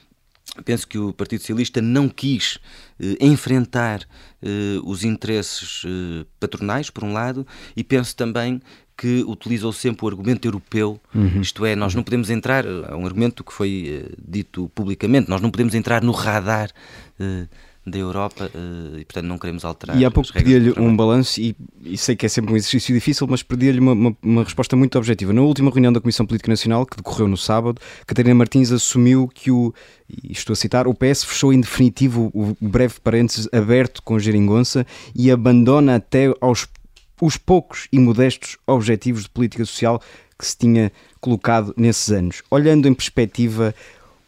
[0.65, 2.59] penso que o Partido Socialista não quis
[3.01, 4.01] eh, enfrentar
[4.43, 8.61] eh, os interesses eh, patronais, por um lado, e penso também
[8.97, 11.41] que utilizou sempre o argumento europeu, uhum.
[11.43, 15.51] isto é, nós não podemos entrar, é um argumento que foi dito publicamente, nós não
[15.51, 16.71] podemos entrar no radar
[17.87, 19.97] da Europa uh, e, portanto, não queremos alterar.
[19.97, 23.27] E há pouco pedi-lhe um balanço, e, e, sei que é sempre um exercício difícil,
[23.31, 25.33] mas pedi-lhe uma, uma, uma, resposta muito objetiva.
[25.33, 29.53] Na última reunião da Comissão Política Nacional, que decorreu no sábado, Catarina Martins assumiu que
[29.53, 29.73] o,
[30.09, 34.85] e estou a citar, o PS fechou em definitivo o breve parênteses aberto com Geringonça
[35.15, 36.67] e abandona até aos
[37.21, 40.03] os poucos e modestos objetivos de política social
[40.39, 42.43] que se tinha colocado nesses anos.
[42.51, 43.75] Olhando em perspectiva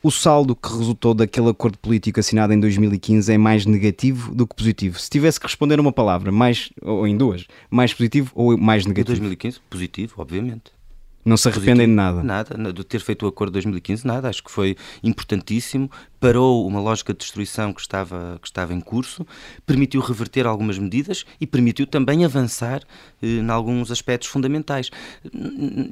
[0.02, 4.54] o saldo que resultou daquele acordo político assinado em 2015 é mais negativo do que
[4.54, 4.98] positivo?
[4.98, 9.16] Se tivesse que responder uma palavra, mais, ou em duas, mais positivo ou mais negativo?
[9.16, 10.78] Em 2015, positivo, obviamente.
[11.24, 12.22] Não se arrependem de nada?
[12.22, 14.28] Nada, de ter feito o acordo de 2015, nada.
[14.28, 19.26] Acho que foi importantíssimo parou uma lógica de destruição que estava, que estava em curso,
[19.64, 22.82] permitiu reverter algumas medidas e permitiu também avançar
[23.22, 24.90] eh, em alguns aspectos fundamentais.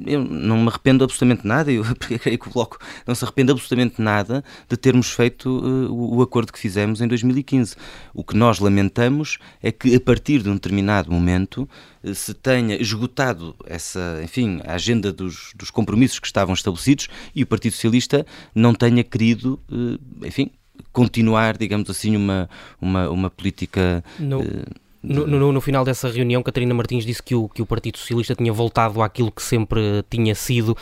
[0.06, 1.84] Eu não me arrependo absolutamente nada, eu
[2.20, 6.22] creio que o Bloco não se arrepende absolutamente nada de termos feito eh, o, o
[6.22, 7.76] acordo que fizemos em 2015.
[8.12, 11.68] O que nós lamentamos é que a partir de um determinado momento
[12.02, 17.42] eh, se tenha esgotado essa, enfim, a agenda dos, dos compromissos que estavam estabelecidos e
[17.42, 20.50] o Partido Socialista não tenha querido eh, enfim,
[20.92, 22.48] continuar, digamos assim, uma,
[22.80, 24.02] uma, uma política.
[24.18, 24.40] No...
[24.40, 24.64] Uh,
[25.02, 28.34] no, no, no, final dessa reunião, Catarina Martins disse que o, que o Partido Socialista
[28.34, 30.76] tinha voltado àquilo que sempre tinha sido.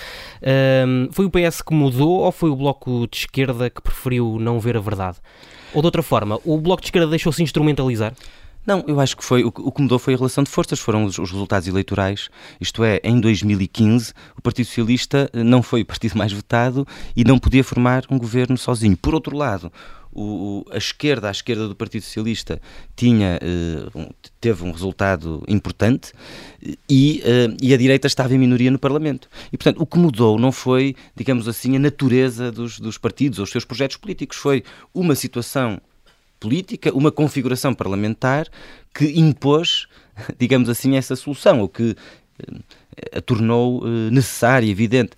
[0.86, 4.58] Um, foi o PS que mudou ou foi o Bloco de Esquerda que preferiu não
[4.58, 5.18] ver a verdade?
[5.74, 8.14] Ou de outra forma, o Bloco de Esquerda deixou-se instrumentalizar?
[8.66, 11.18] Não, eu acho que foi o, que mudou foi a relação de forças, foram os,
[11.18, 12.30] os, resultados eleitorais.
[12.60, 17.24] Isto é, em 2015, o Partido Socialista eh, não foi o partido mais votado e
[17.24, 18.96] não podia formar um governo sozinho.
[18.96, 19.70] Por outro lado,
[20.14, 22.60] o, a esquerda, a esquerda do Partido Socialista,
[22.94, 26.12] tinha, uh, teve um resultado importante
[26.88, 29.28] e, uh, e a direita estava em minoria no Parlamento.
[29.52, 33.44] E, portanto, o que mudou não foi, digamos assim, a natureza dos, dos partidos ou
[33.44, 34.62] os seus projetos políticos, foi
[34.94, 35.80] uma situação
[36.44, 38.46] política, uma configuração parlamentar
[38.94, 39.86] que impôs,
[40.38, 41.96] digamos assim, essa solução, o que
[42.38, 45.12] eh, a tornou eh, necessária, evidente.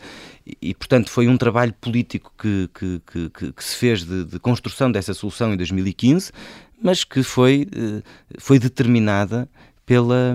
[0.62, 4.92] E, portanto, foi um trabalho político que, que, que, que se fez de, de, construção
[4.92, 6.30] dessa solução em 2015,
[6.80, 8.02] mas que foi, eh,
[8.38, 9.48] foi determinada
[9.84, 10.32] pela,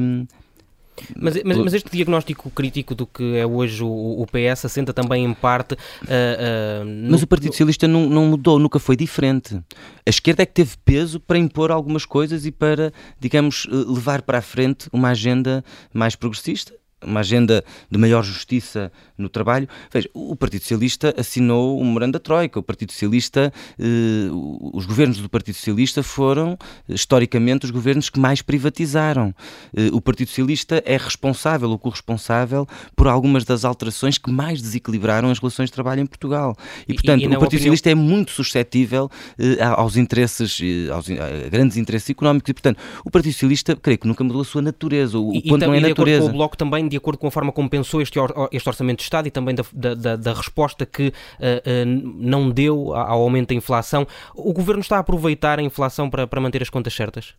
[1.15, 5.25] mas, mas, mas, este diagnóstico crítico do que é hoje o, o PS assenta também
[5.25, 5.73] em parte.
[5.73, 7.11] Uh, uh, no...
[7.11, 9.55] Mas o Partido Socialista não, não mudou, nunca foi diferente.
[9.55, 14.39] A esquerda é que teve peso para impor algumas coisas e para, digamos, levar para
[14.39, 19.67] a frente uma agenda mais progressista uma agenda de maior justiça no trabalho.
[19.91, 22.59] Veja, o Partido Socialista assinou o memorando da Troika.
[22.59, 24.29] O Partido Socialista, eh,
[24.73, 29.33] os governos do Partido Socialista foram, historicamente, os governos que mais privatizaram.
[29.75, 35.29] Eh, o Partido Socialista é responsável ou corresponsável por algumas das alterações que mais desequilibraram
[35.29, 36.55] as relações de trabalho em Portugal.
[36.87, 37.59] E, portanto, e, e o Partido opinião...
[37.59, 42.49] Socialista é muito suscetível eh, aos interesses, eh, aos a grandes interesses económicos.
[42.49, 45.19] E, portanto, o Partido Socialista, creio que nunca mudou a sua natureza.
[45.19, 46.25] O e, ponto não é natureza.
[46.25, 49.03] O Bloco também de acordo com a forma como pensou este, or, este Orçamento de
[49.03, 53.55] Estado e também da, da, da resposta que uh, uh, não deu ao aumento da
[53.55, 54.05] inflação.
[54.35, 57.33] O Governo está a aproveitar a inflação para, para manter as contas certas?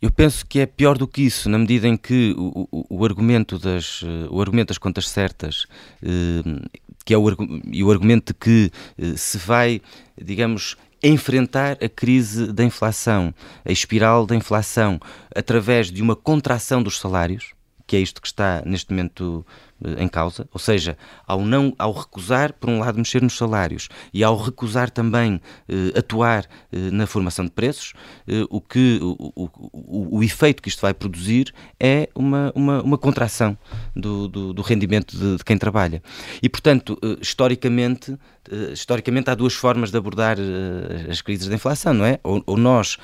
[0.00, 3.04] Eu penso que é pior do que isso, na medida em que o, o, o
[3.04, 5.66] argumento, das, o argumento das contas certas,
[6.02, 6.42] eh,
[7.04, 7.24] que é o,
[7.70, 9.80] e o argumento de que eh, se vai,
[10.20, 13.32] digamos, enfrentar a crise da inflação,
[13.64, 15.00] a espiral da inflação,
[15.34, 17.52] através de uma contração dos salários,
[17.92, 19.44] que é isto que está neste momento
[19.84, 23.90] eh, em causa, ou seja, ao não ao recusar por um lado mexer nos salários
[24.14, 27.92] e ao recusar também eh, atuar eh, na formação de preços,
[28.26, 32.96] eh, o que o, o, o, efeito que isto vai produzir é uma, uma, uma
[32.96, 33.58] contração
[33.94, 36.02] do, do, do rendimento de, de, quem trabalha.
[36.42, 38.16] E portanto, eh, historicamente,
[38.50, 40.38] eh, historicamente há duas formas de abordar
[41.10, 42.18] as crises da inflação, não é?
[42.24, 42.96] Ou, ou nós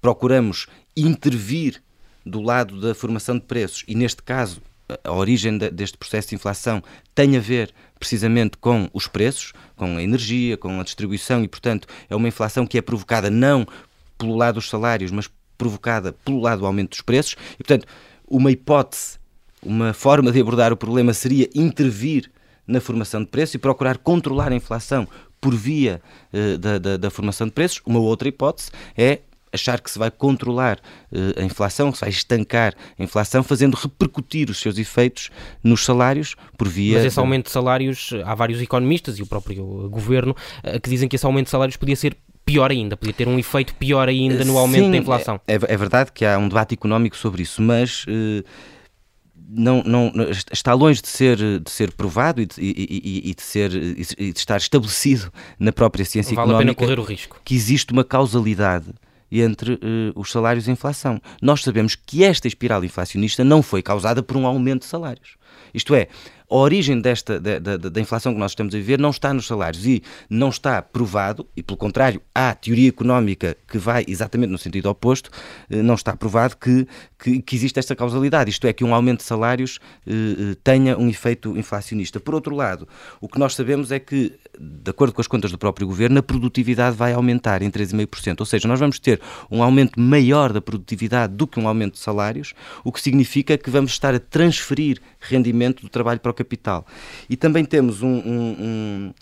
[0.00, 1.82] procuramos intervir
[2.24, 4.62] do lado da formação de preços, e neste caso
[5.02, 6.82] a origem deste processo de inflação
[7.14, 11.88] tem a ver precisamente com os preços, com a energia, com a distribuição, e portanto
[12.08, 13.66] é uma inflação que é provocada não
[14.18, 17.86] pelo lado dos salários, mas provocada pelo lado do aumento dos preços, e portanto
[18.28, 19.18] uma hipótese,
[19.62, 22.30] uma forma de abordar o problema seria intervir
[22.66, 25.06] na formação de preços e procurar controlar a inflação
[25.40, 26.00] por via
[26.32, 27.82] uh, da, da, da, formação de preços.
[27.84, 29.20] Uma outra hipótese é
[29.54, 30.78] achar que se vai controlar
[31.12, 35.30] uh, a inflação, que se vai estancar a inflação, fazendo repercutir os seus efeitos
[35.62, 36.98] nos salários por via.
[36.98, 41.08] Mas esse aumento de salários, há vários economistas e o próprio governo uh, que dizem
[41.08, 44.44] que esse aumento de salários podia ser pior ainda, podia ter um efeito pior ainda
[44.44, 45.40] no aumento Sim, da inflação.
[45.46, 48.04] É, é, verdade que há um debate económico sobre isso, mas.
[49.46, 50.10] Não, não,
[50.50, 54.38] está longe de ser, de ser provado e de, e, e de ser, e de
[54.38, 57.40] estar estabelecido na própria ciência vale económica a pena correr o risco.
[57.44, 58.86] que existe uma causalidade
[59.42, 59.78] entre uh,
[60.14, 61.20] os salários e a inflação.
[61.40, 65.36] Nós sabemos que esta espiral inflacionista não foi causada por um aumento de salários.
[65.72, 66.08] Isto é,
[66.50, 69.46] a origem desta, da, da, da, inflação que nós estamos a viver não está nos
[69.46, 74.58] salários e não está provado, e pelo contrário, há teoria económica que vai exatamente no
[74.58, 75.30] sentido oposto,
[75.70, 76.86] eh, não está provado que,
[77.18, 80.98] que, que existe esta causalidade, isto é, que um aumento de salários eh, eh, tenha
[80.98, 82.20] um efeito inflacionista.
[82.20, 82.86] Por outro lado,
[83.20, 86.22] o que nós sabemos é que, de acordo com as contas do próprio governo, a
[86.22, 91.34] produtividade vai aumentar em 3,5%, ou seja, nós vamos ter um aumento maior da produtividade
[91.34, 92.52] do que um aumento de salários,
[92.84, 96.86] o que significa que vamos estar a transferir rendimento do trabalho para capital.
[97.28, 99.14] E também temos um, um,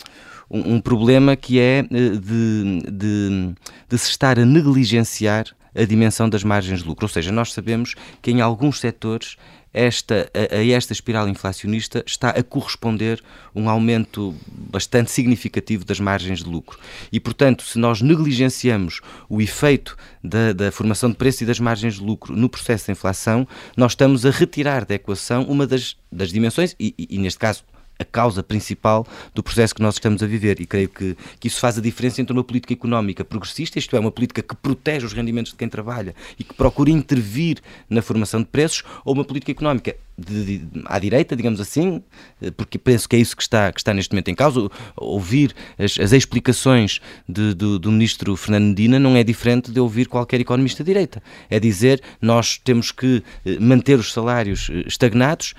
[0.51, 3.53] um, um problema que é eh, de, de,
[3.87, 5.45] de se estar a negligenciar
[5.75, 7.05] a dimensão das margens de lucro.
[7.05, 9.37] Ou seja, nós sabemos que em alguns setores
[9.73, 13.21] esta, a, a, esta espiral inflacionista está a corresponder
[13.55, 16.79] um aumento bastante significativo das margens de lucro.
[17.11, 21.95] E, portanto, se nós negligenciamos o efeito da, da formação de preço e das margens
[21.95, 26.29] de lucro no processo de inflação, nós estamos a retirar da equação uma das, das
[26.29, 27.63] dimensões, e, e, e neste caso
[27.97, 30.59] a causa principal do processo que nós estamos a viver.
[30.59, 33.99] E creio que, que isso faz a diferença entre uma política económica progressista, isto é,
[33.99, 38.41] uma política que protege os rendimentos de quem trabalha e que procura intervir na formação
[38.41, 42.03] de preços, ou uma política económica de, de, à direita, digamos assim,
[42.41, 44.69] eh, porque penso que é isso que está, que está neste momento em causa.
[44.95, 50.07] Ouvir as, as explicações de, do, do, ministro Fernando Medina não é diferente de ouvir
[50.07, 51.21] qualquer economista de direita.
[51.49, 55.53] É dizer, nós temos que eh, manter os salários eh, estagnados,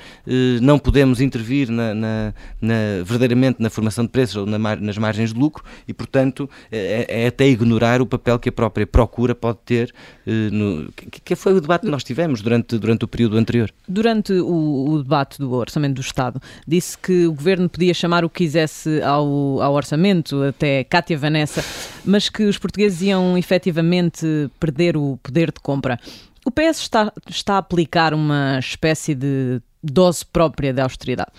[0.61, 5.33] não podemos intervir na, na, na verdadeiramente na formação de preços ou na, nas margens
[5.33, 9.59] de lucro e, portanto, é, é, até ignorar o papel que a própria procura pode
[9.64, 9.95] ter,
[10.27, 13.71] no, que, que foi o debate que nós tivemos durante, durante o período anterior.
[13.88, 18.28] Durante o, o, debate do Orçamento do Estado, disse que o Governo podia chamar o
[18.28, 21.64] que quisesse ao, ao orçamento, até Cátia Vanessa,
[22.04, 24.26] mas que os portugueses iam efetivamente
[24.61, 25.98] perder o poder de compra.
[26.44, 31.30] O PS está, está a aplicar uma espécie de dose própria de austeridade?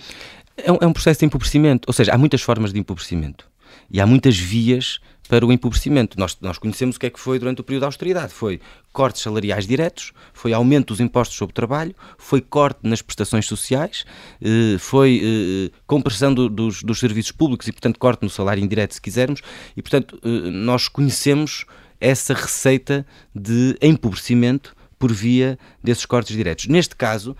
[0.57, 3.47] É um, é um processo de empobrecimento, ou seja, há muitas formas de empobrecimento
[3.91, 6.19] e há muitas vias para o empobrecimento.
[6.19, 8.33] Nós, nós conhecemos o que é que foi durante o período da austeridade.
[8.33, 8.59] Foi
[8.93, 14.05] cortes salariais diretos, foi aumento dos impostos sobre o trabalho, foi corte nas prestações sociais,
[14.41, 18.93] eh, foi eh, compressão do, dos, dos serviços públicos e, portanto, corte no salário indireto,
[18.93, 19.41] se quisermos.
[19.75, 21.65] E, portanto, eh, nós conhecemos
[21.99, 26.67] essa receita de empobrecimento por via desses cortes diretos.
[26.67, 27.35] Neste caso,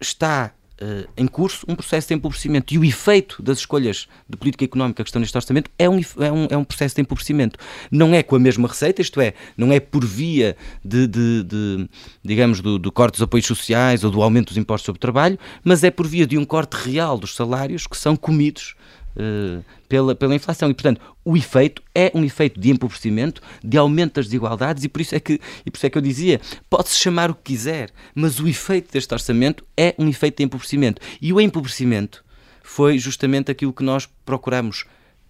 [0.00, 4.64] está uh, em curso um processo de empobrecimento e o efeito das escolhas de política
[4.64, 7.58] económica que estão neste orçamento é um, é um, é um processo de empobrecimento.
[7.90, 11.88] Não é com a mesma receita, isto é, não é por via de, de, de
[12.22, 15.38] digamos, do, do, corte dos apoios sociais ou do aumento dos impostos sobre o trabalho,
[15.64, 18.74] mas é por via de um corte real dos salários que são comidos
[19.16, 20.70] uh, pela, pela inflação.
[20.70, 25.00] E, portanto, o efeito é um efeito de empobrecimento, de aumento das desigualdades, e por
[25.00, 27.90] isso é que, e por isso é que eu dizia: pode-se chamar o que quiser,
[28.14, 31.00] mas o efeito deste orçamento é um efeito de empobrecimento.
[31.20, 32.24] E o empobrecimento
[32.62, 34.84] foi justamente aquilo que nós procuramos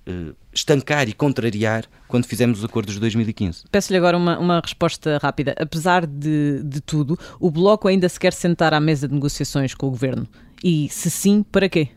[0.09, 3.64] uh, estancar e contrariar quando fizemos os acordos de 2015.
[3.70, 5.55] Peço-lhe agora uma, uma resposta rápida.
[5.59, 9.87] Apesar de, de tudo, o Bloco ainda se quer sentar à mesa de negociações com
[9.87, 10.27] o Governo?
[10.62, 11.90] E se sim, para quê?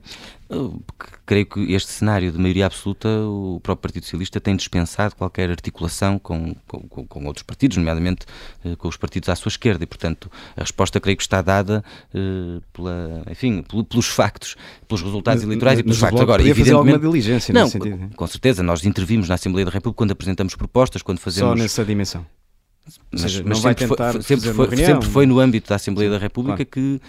[1.28, 6.18] creio que este cenário de maioria absoluta, o próprio Partido Socialista tem dispensado qualquer articulação
[6.18, 8.26] com, com, com outros partidos, nomeadamente
[8.66, 11.84] eh, com os partidos à sua esquerda, e portanto a resposta creio que está dada
[12.16, 14.56] uh, pela, enfim, pelos factos,
[14.88, 16.22] pelos resultados mas, eleitorais mas, e pelos factos.
[16.22, 18.10] Agora, evidentemente, alguma diligência não, nesse sentido.
[18.16, 21.52] Com certeza, nós intervimos na Assembleia da República quando apresentamos propostas, quando fazemos.
[21.52, 22.26] Só nessa dimensão.
[23.12, 26.20] Mas, seja, mas sempre, foi, sempre, foi, sempre, foi, no âmbito da Assembleia Sim, da
[26.20, 26.70] República claro.
[26.70, 27.02] que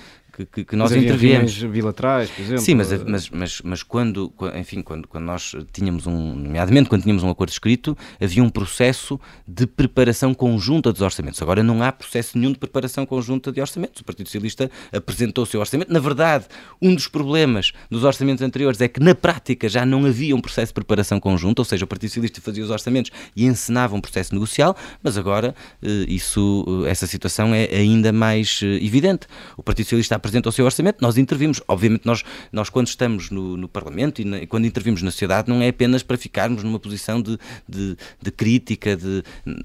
[0.47, 1.63] que, que, que nós interviemos.
[1.65, 2.63] bilaterais, por exemplo.
[2.63, 7.23] Sim, mas, mas, mas, mas quando, enfim, quando, quando nós tínhamos um, nomeadamente quando tínhamos
[7.23, 11.41] um acordo escrito, havia um processo de preparação conjunta dos orçamentos.
[11.43, 14.01] Agora não há processo nenhum de preparação conjunta de orçamentos.
[14.01, 15.93] O Partido Socialista apresentou o seu orçamento.
[15.93, 16.47] Na verdade,
[16.81, 20.71] um dos problemas dos orçamentos anteriores é que na prática já não havia um processo
[20.71, 24.35] de preparação conjunta, ou seja, o Partido Socialista fazia os orçamentos e encenava um processo
[24.35, 29.27] negocial, mas agora eh, isso, eh, essa situação é ainda mais eh, evidente.
[29.57, 31.61] O Partido Socialista apresenta o seu orçamento, nós intervimos.
[31.67, 35.61] Obviamente, nós, nós quando estamos no, no Parlamento e na, quando intervimos na sociedade, não
[35.61, 37.39] é apenas para ficarmos numa posição de,
[37.69, 39.23] de, de crítica, de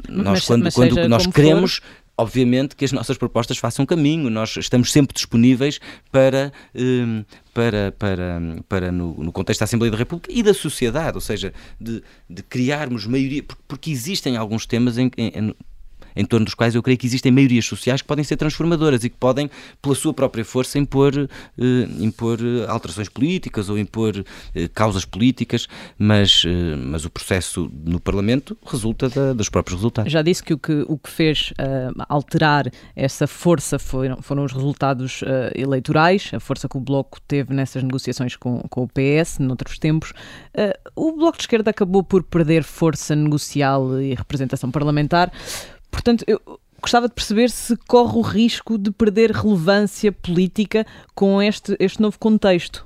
[0.09, 1.75] nós mas, quando, mas quando nós queremos.
[1.77, 5.79] For obviamente que as nossas propostas façam caminho, nós estamos sempre disponíveis
[6.11, 11.17] para, hum, para, para, para no, no, contexto da Assembleia da República e da sociedade,
[11.17, 15.53] ou seja, de, de criarmos maioria, porque, existem alguns temas em, em,
[16.15, 19.09] em torno dos quais eu creio que existem maiorias sociais que podem ser transformadoras e
[19.09, 19.49] que podem,
[19.81, 24.23] pela sua própria força, impor, eh, impor eh, alterações políticas ou impor
[24.53, 26.43] eh, causas políticas, mas,
[26.77, 30.11] mas o processo no Parlamento resulta da, dos próprios resultados.
[30.11, 34.51] Já disse que o que, o que fez uh, alterar essa força foram, foram os
[34.51, 35.25] resultados uh,
[35.55, 40.11] eleitorais, a força que o Bloco teve nessas negociações com, com o PS, noutros tempos.
[40.53, 45.31] Uh, o Bloco de Esquerda acabou por perder força negocial e representação parlamentar.
[45.95, 51.73] Portanto, eu gostava de perceber se corre o risco de perder relevância política com este,
[51.79, 52.85] este novo contexto.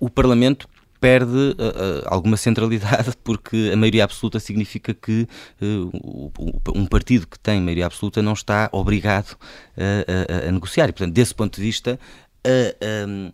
[0.00, 0.66] O Parlamento
[0.98, 5.28] perde uh, uh, alguma centralidade porque a maioria absoluta significa que
[5.60, 6.32] uh,
[6.74, 9.36] um partido que tem maioria absoluta não está obrigado
[9.76, 12.00] a, a, a negociar e portanto desse ponto de vista
[13.06, 13.30] um,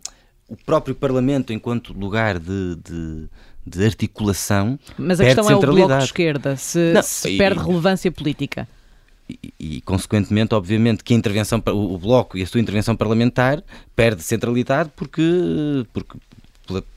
[0.47, 3.29] o próprio Parlamento enquanto lugar de, de,
[3.65, 7.63] de articulação mas a questão é o bloco de esquerda se, não, se e, perde
[7.63, 8.67] relevância política
[9.27, 13.63] e, e, consequentemente, obviamente, que a intervenção, o, o Bloco e a sua intervenção parlamentar
[13.95, 16.19] perde centralidade porque, porque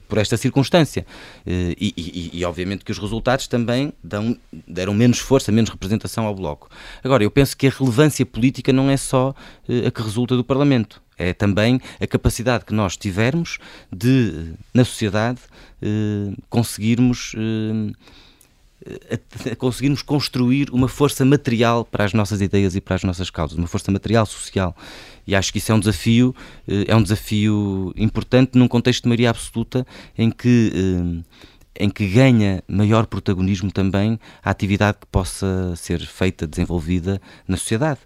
[0.09, 1.07] por esta circunstância.
[1.47, 6.25] Eh, e, e, e, obviamente que os resultados também dão, deram menos força, menos representação
[6.27, 6.69] ao Bloco.
[7.05, 9.35] Agora, eu penso que a relevância política não é só
[9.69, 11.03] eh, a que resulta do Parlamento.
[11.19, 13.59] É também a capacidade que nós tivermos
[13.93, 15.41] de, na sociedade,
[15.83, 17.35] eh, conseguirmos
[19.51, 23.59] a, conseguirmos construir uma força material para as nossas ideias e para as nossas causas,
[23.59, 24.77] uma força material social.
[25.27, 26.35] E acho que isso é um desafio,
[26.67, 31.49] eh, é um desafio importante num contexto de maioria absoluta em que eh,
[31.81, 38.01] em que ganha maior protagonismo também a atividade que possa ser feita, desenvolvida na sociedade.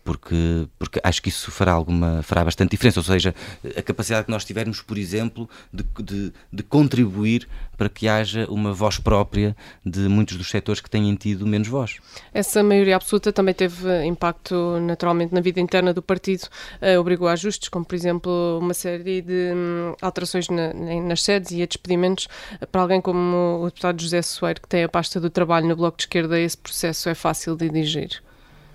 [0.00, 3.34] Eh, porque, porque acho que isso fará alguma fará bastante diferença, ou seja,
[3.76, 8.72] a capacidade que nós tivermos, por exemplo, de, de, de contribuir para que haja uma
[8.72, 11.96] voz própria de muitos dos setores que têm tido menos voz.
[12.32, 16.44] Essa maioria absoluta também teve impacto naturalmente na vida interna do partido,
[16.82, 21.52] uh, obrigou a ajustes, como por exemplo uma série de um, alterações na, nas sedes
[21.52, 22.28] e a despedimentos.
[22.70, 25.96] Para alguém como o deputado José Soeiro, que tem a pasta do trabalho no Bloco
[25.96, 28.22] de Esquerda, esse processo é fácil de dirigir?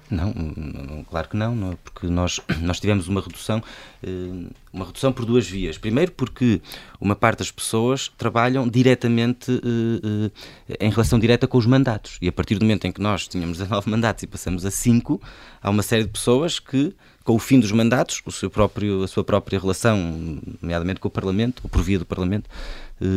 [0.09, 1.77] Não, claro que não, não é?
[1.83, 3.61] porque nós, nós tivemos uma redução,
[4.03, 5.77] eh, uma redução por duas vias.
[5.77, 6.61] Primeiro, porque
[7.01, 10.31] uma parte das pessoas trabalham diretamente, eh,
[10.69, 12.17] eh, em relação direta com os mandatos.
[12.21, 15.19] E a partir do momento em que nós tínhamos 19 mandatos e passamos a 5,
[15.61, 16.93] há uma série de pessoas que
[17.23, 21.11] com o fim dos mandatos, o seu próprio, a sua própria relação, nomeadamente com o
[21.11, 22.47] Parlamento, ou por via do Parlamento,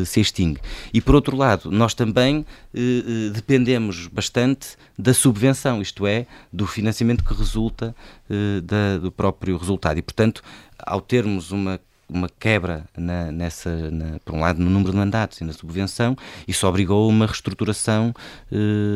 [0.04, 0.60] se extingue.
[0.92, 6.66] E por outro lado, nós também eh, eh, dependemos bastante da subvenção, isto é, do
[6.66, 7.94] financiamento que resulta
[8.64, 9.98] da, do próprio resultado.
[9.98, 10.42] E, portanto,
[10.78, 15.42] ao termos uma uma quebra na, nessa, na, por um lado, no número de mandatos
[15.42, 16.16] e na subvenção,
[16.46, 18.14] isso obrigou uma reestruturação,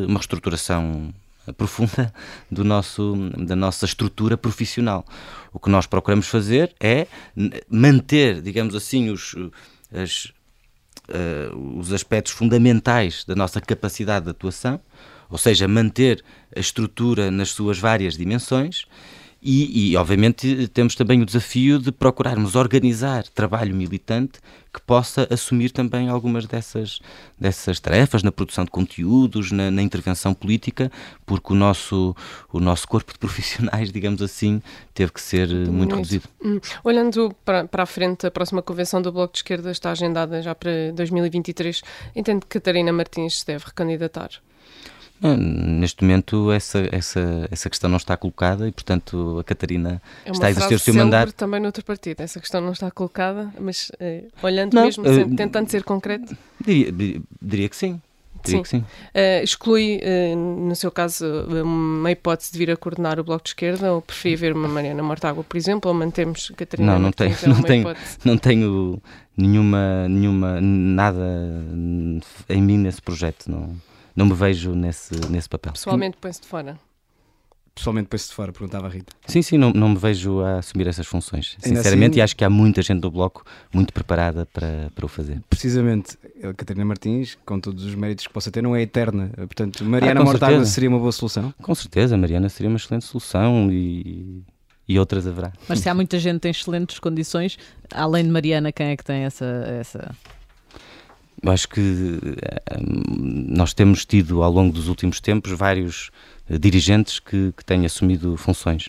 [0.09, 1.13] uma reestruturação
[1.57, 2.13] profunda
[2.51, 5.05] do nosso, da nossa estrutura profissional.
[5.53, 7.07] O que nós procuramos fazer é
[7.69, 9.35] manter, digamos assim, os,
[9.93, 10.33] as,
[11.09, 14.81] uh, os aspectos fundamentais da nossa capacidade de atuação,
[15.31, 16.23] ou seja, manter
[16.55, 18.85] a estrutura nas suas várias dimensões
[19.45, 24.39] e, e, obviamente, temos também o desafio de procurarmos organizar trabalho militante
[24.73, 27.01] que possa assumir também algumas dessas,
[27.39, 30.93] dessas tarefas na produção de conteúdos, na, na intervenção política,
[31.27, 32.15] porque o nosso,
[32.53, 34.63] o nosso corpo de profissionais, digamos assim,
[34.95, 35.95] teve que ser eh, muito, muito.
[35.97, 36.29] reduzido.
[36.43, 36.61] Hum.
[36.85, 40.55] Olhando para, para a frente, a próxima convenção do Bloco de Esquerda está agendada já
[40.55, 41.83] para 2023.
[42.15, 44.31] Entende que Catarina Martins se deve recandidatar?
[45.23, 50.49] Neste momento essa, essa, essa questão não está colocada e, portanto, a Catarina é está
[50.49, 51.33] a exercer o seu mandato.
[51.33, 52.21] também noutro partido.
[52.21, 56.37] Essa questão não está colocada, mas eh, olhando não, mesmo, uh, tentando ser concreto.
[56.61, 58.01] Diria, diria que sim.
[58.45, 58.63] Diria sim.
[58.63, 58.79] Que sim.
[58.79, 61.25] Uh, exclui, uh, no seu caso,
[61.65, 65.05] uma hipótese de vir a coordenar o Bloco de Esquerda ou preferia ver uma Mariana
[65.05, 69.03] Mortágua, por exemplo, ou mantemos Catarina Não, não, tenho, é não, tenho, não tenho
[69.37, 71.63] nenhuma, nenhuma, nada
[72.49, 73.49] em mim nesse projeto.
[73.49, 73.77] Não
[74.15, 75.73] não me vejo nesse, nesse papel.
[75.73, 76.79] Pessoalmente põe-se de fora?
[77.75, 79.15] Pessoalmente põe-se de fora, perguntava a Rita.
[79.27, 81.57] Sim, sim, não, não me vejo a assumir essas funções.
[81.65, 85.07] Ainda Sinceramente, assim, e acho que há muita gente do Bloco muito preparada para, para
[85.07, 85.41] o fazer.
[85.49, 89.31] Precisamente, a Catarina Martins, com todos os méritos que possa ter, não é eterna.
[89.37, 91.53] Portanto, Mariana ah, Mortágua seria uma boa solução?
[91.63, 94.43] Com certeza, Mariana seria uma excelente solução e,
[94.87, 95.51] e outras haverá.
[95.67, 97.59] Mas se há muita gente em excelentes condições,
[97.91, 99.47] além de Mariana, quem é que tem essa,
[99.81, 100.15] essa
[101.47, 106.11] acho que eh, nós temos tido ao longo dos últimos tempos vários
[106.49, 108.89] eh, dirigentes que, que têm assumido funções.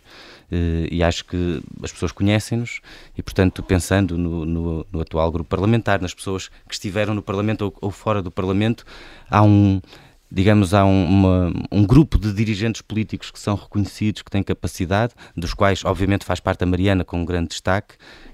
[0.51, 2.81] Eh, e acho que as pessoas conhecem-nos
[3.17, 7.65] e, portanto, pensando no, no, no, atual grupo parlamentar, nas pessoas que estiveram no Parlamento
[7.65, 8.85] ou, ou fora do Parlamento,
[9.29, 9.81] há um
[10.33, 15.13] digamos, há um, uma, um grupo de dirigentes políticos que são reconhecidos, que têm capacidade,
[15.37, 17.93] dos quais, obviamente, faz parte a Mariana com um grande destaque,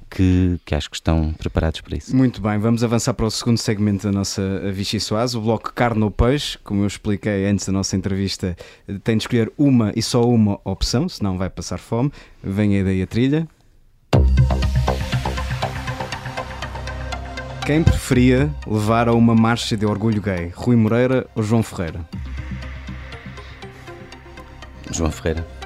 [0.10, 2.16] que, que, acho que estão preparados para isso.
[2.16, 4.41] Muito bem, vamos avançar para o segundo segmento da nossa
[4.72, 6.57] Vichy Soaz, o bloco Carne ou Peixe.
[6.64, 8.55] Como eu expliquei antes da nossa entrevista,
[9.03, 12.12] tem de escolher uma e só uma opção, senão vai passar fome.
[12.43, 13.47] Vem daí a trilha.
[17.66, 22.03] Quem preferia levar a uma marcha de orgulho gay, Rui Moreira ou João Ferreira?
[24.91, 25.59] João Ferreira.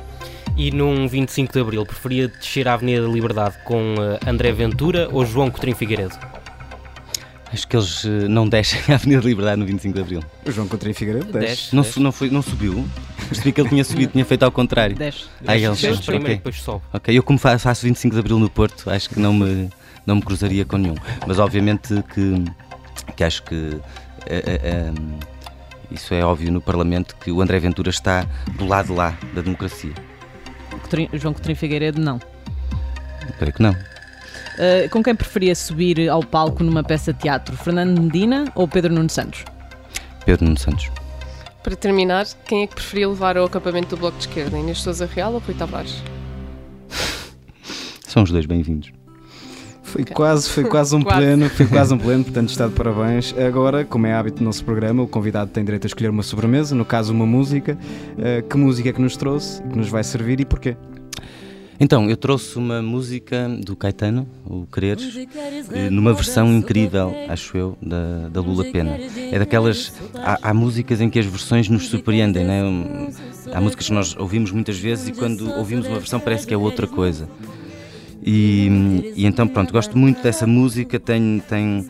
[0.55, 5.09] E num 25 de Abril, preferia descer à Avenida da Liberdade com uh, André Ventura
[5.11, 6.15] ou João Coutinho Figueiredo?
[7.51, 10.23] Acho que eles uh, não descem à Avenida da Liberdade no 25 de Abril.
[10.45, 11.47] O João Coutinho Figueiredo desce.
[11.47, 11.75] desce.
[11.75, 11.99] Não, desce.
[11.99, 12.87] Não, foi, não subiu?
[13.27, 14.95] Percebi que ele tinha subido, tinha feito ao contrário.
[14.95, 15.25] Desce.
[15.45, 16.35] Ah, ele desce primeiro okay.
[16.35, 16.83] depois sobe.
[16.93, 19.69] Ok, eu como faço 25 de Abril no Porto, acho que não me,
[20.05, 20.95] não me cruzaria com nenhum.
[21.25, 22.43] Mas obviamente que,
[23.15, 23.79] que acho que...
[24.27, 24.91] É,
[25.91, 28.25] isso é óbvio no Parlamento que o André Ventura está
[28.55, 29.93] do lado lá da democracia.
[31.13, 32.19] João Coutinho Figueiredo, não.
[33.38, 33.71] Creio que não.
[33.71, 37.55] Uh, com quem preferia subir ao palco numa peça de teatro?
[37.57, 39.43] Fernando Medina ou Pedro Nuno Santos?
[40.25, 40.91] Pedro Nuno Santos.
[41.63, 44.57] Para terminar, quem é que preferia levar ao acampamento do Bloco de Esquerda?
[44.57, 46.03] Inês Souza Real ou Rui Tavares?
[48.05, 48.91] São os dois bem-vindos.
[49.93, 51.19] Foi quase, foi quase um quase.
[51.19, 53.31] pleno, foi quase um pleno, portanto está de parabéns.
[53.37, 56.73] Agora, como é hábito do nosso programa, o convidado tem direito a escolher uma sobremesa,
[56.73, 57.77] no caso uma música.
[58.17, 60.75] Uh, que música é que nos trouxe, que nos vai servir e porquê?
[61.79, 65.27] Então, eu trouxe uma música do Caetano, o Quereres,
[65.71, 68.97] eh, numa versão incrível, acho eu, da, da Lula Pena.
[69.31, 69.93] É daquelas.
[70.15, 72.61] Há, há, músicas em que as versões nos surpreendem, né?
[73.53, 76.57] Há músicas que nós ouvimos muitas vezes e quando ouvimos uma versão parece que é
[76.57, 77.27] outra coisa.
[78.26, 80.99] E, e então, pronto, gosto muito dessa música.
[80.99, 81.88] Tem, tem,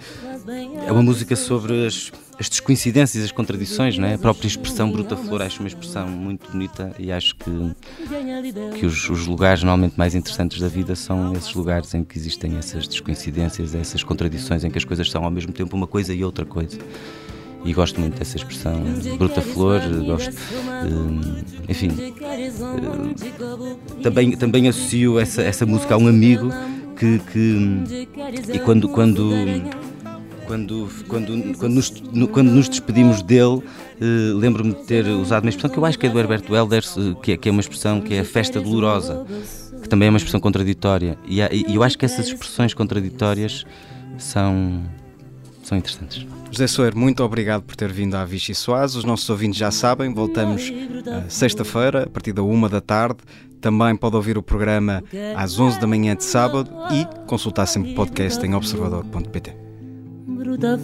[0.88, 4.16] é uma música sobre as, as descoincidências, as contradições, não é?
[4.16, 7.52] A própria expressão bruta flor acho uma expressão muito bonita e acho que,
[8.80, 12.58] que os, os, lugares normalmente mais interessantes da vida são esses lugares em que existem
[12.58, 16.24] essas descoincidências, essas contradições, em que as coisas são ao mesmo tempo uma coisa e
[16.24, 16.78] outra coisa
[17.64, 18.84] e gosto muito dessa expressão
[19.18, 23.16] bruta flor, gosto, uh, enfim, uh,
[24.02, 26.50] também, também associo essa, essa música a um amigo
[26.98, 28.08] que, que
[28.54, 29.32] e quando, quando
[30.46, 31.90] quando, quando, quando, nos,
[32.32, 33.64] quando nos despedimos dele, uh,
[34.38, 37.16] lembro-me de ter usado uma expressão que eu acho que é do Herbert Welders, uh,
[37.16, 39.26] que, é, que é uma expressão que é a festa dolorosa,
[39.82, 41.18] que também é uma expressão contraditória.
[41.26, 43.66] E, e eu acho que essas expressões contraditórias
[44.18, 44.84] são,
[45.64, 46.28] são interessantes.
[46.54, 48.94] José Soeiro, muito obrigado por ter vindo à Vichy Soares.
[48.94, 53.22] Os nossos ouvintes já sabem, voltamos uh, sexta-feira, a partir da uma da tarde.
[53.60, 55.04] Também pode ouvir o programa
[55.36, 59.58] às 11 da manhã de sábado e consultar sempre o podcast em observador.pt.
[60.28, 60.80] Bruta.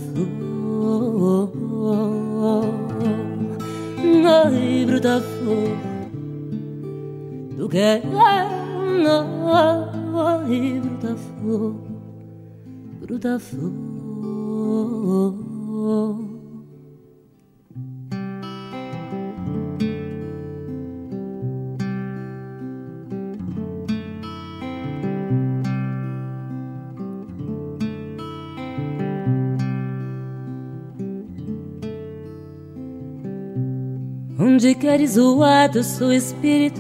[34.70, 36.80] Onde queres o ar do seu espírito?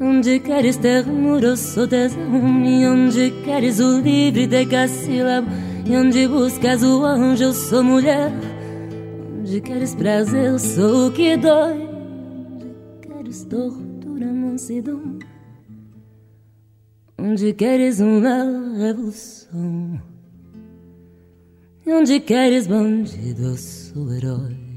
[0.00, 2.20] Onde queres ternura, eu sou tesão
[2.64, 5.48] E onde queres o livre decassílabo
[5.84, 8.30] E onde buscas o anjo, eu sou mulher.
[9.40, 11.82] Onde queres prazer, eu sou o que dói.
[12.52, 15.18] Onde queres tortura, mansidão.
[17.18, 18.44] Onde queres uma
[18.78, 20.00] revolução.
[21.88, 24.67] Onde queres bandido, eu sou herói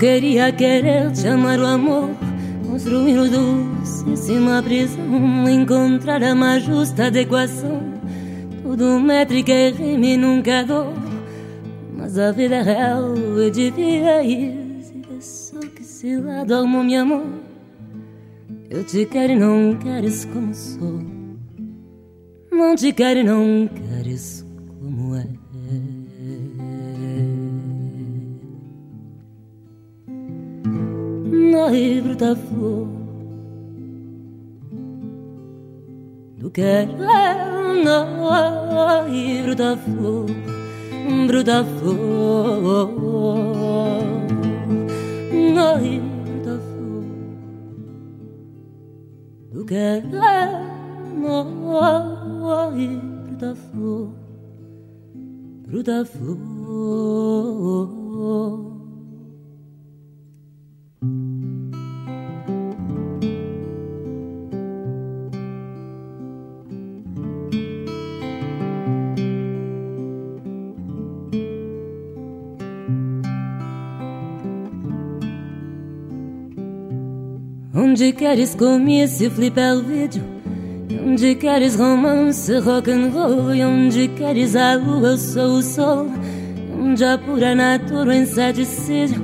[0.00, 2.08] queria querer chamar o amor,
[2.66, 7.82] construir o docíssima prisão, encontrar a mais justa adequação.
[8.62, 10.94] Tudo métrica e rime nunca dou,
[11.98, 14.80] mas a vida é real eu devia ir.
[14.80, 17.26] Se é só que se lá dormo, meu amor,
[18.70, 21.02] eu te quero e não queres como sou.
[22.50, 24.39] Não te quero e não queres
[31.70, 32.88] Ai, bruta flor
[36.36, 36.88] do querer,
[38.66, 40.26] ai, bruta flor,
[41.28, 42.90] bruta flor,
[45.56, 47.04] ai, bruta flor
[49.52, 50.02] do querer,
[52.50, 54.08] ai, bruta flor,
[55.68, 57.99] bruta flor.
[78.30, 80.22] Queres comer se flipar o vídeo?
[81.04, 83.52] Onde queres romance, rock and roll?
[83.52, 86.06] E onde queres a lua, eu sou o sol?
[86.78, 89.20] Onde a pura natura, inseticídio?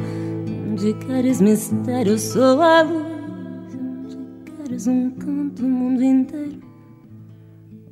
[0.72, 3.76] Onde queres mistério, eu sou a luz?
[3.76, 6.60] Onde queres um canto, o mundo inteiro?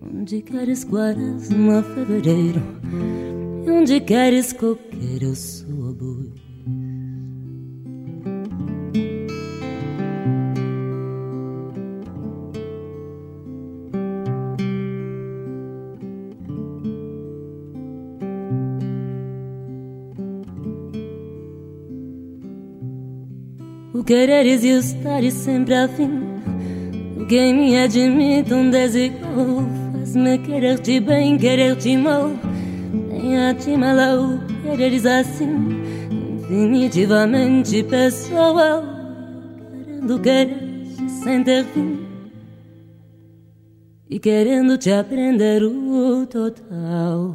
[0.02, 2.60] Onde queres quaresma, fevereiro?
[3.64, 6.13] E onde queres coqueiro, eu sou a boi?
[23.94, 26.10] O quereres e o estares sempre afim.
[27.16, 29.62] O que em mim admite um desigual.
[29.92, 32.32] Faz-me querer-te bem, querer-te mal.
[32.92, 35.80] Nem a ti mal quereres assim.
[36.40, 38.82] Definitivamente pessoal.
[39.84, 42.00] Querendo querer-te sem ter fim.
[44.10, 47.32] E querendo te aprender o total.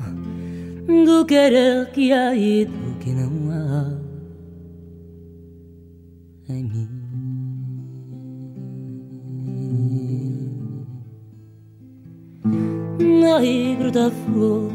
[1.05, 3.89] Do querer que há e do que não há
[6.50, 6.89] em mim.
[13.22, 13.39] Na
[13.91, 14.72] da flor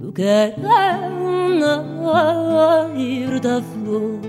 [0.00, 1.82] do que é na
[3.40, 4.20] da flor,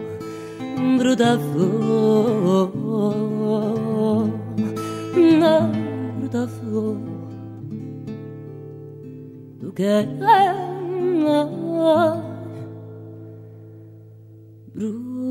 [0.98, 2.72] bruta flor,
[5.40, 5.72] na
[6.30, 6.98] da flor
[9.62, 9.84] do que
[14.82, 15.22] Rudolph.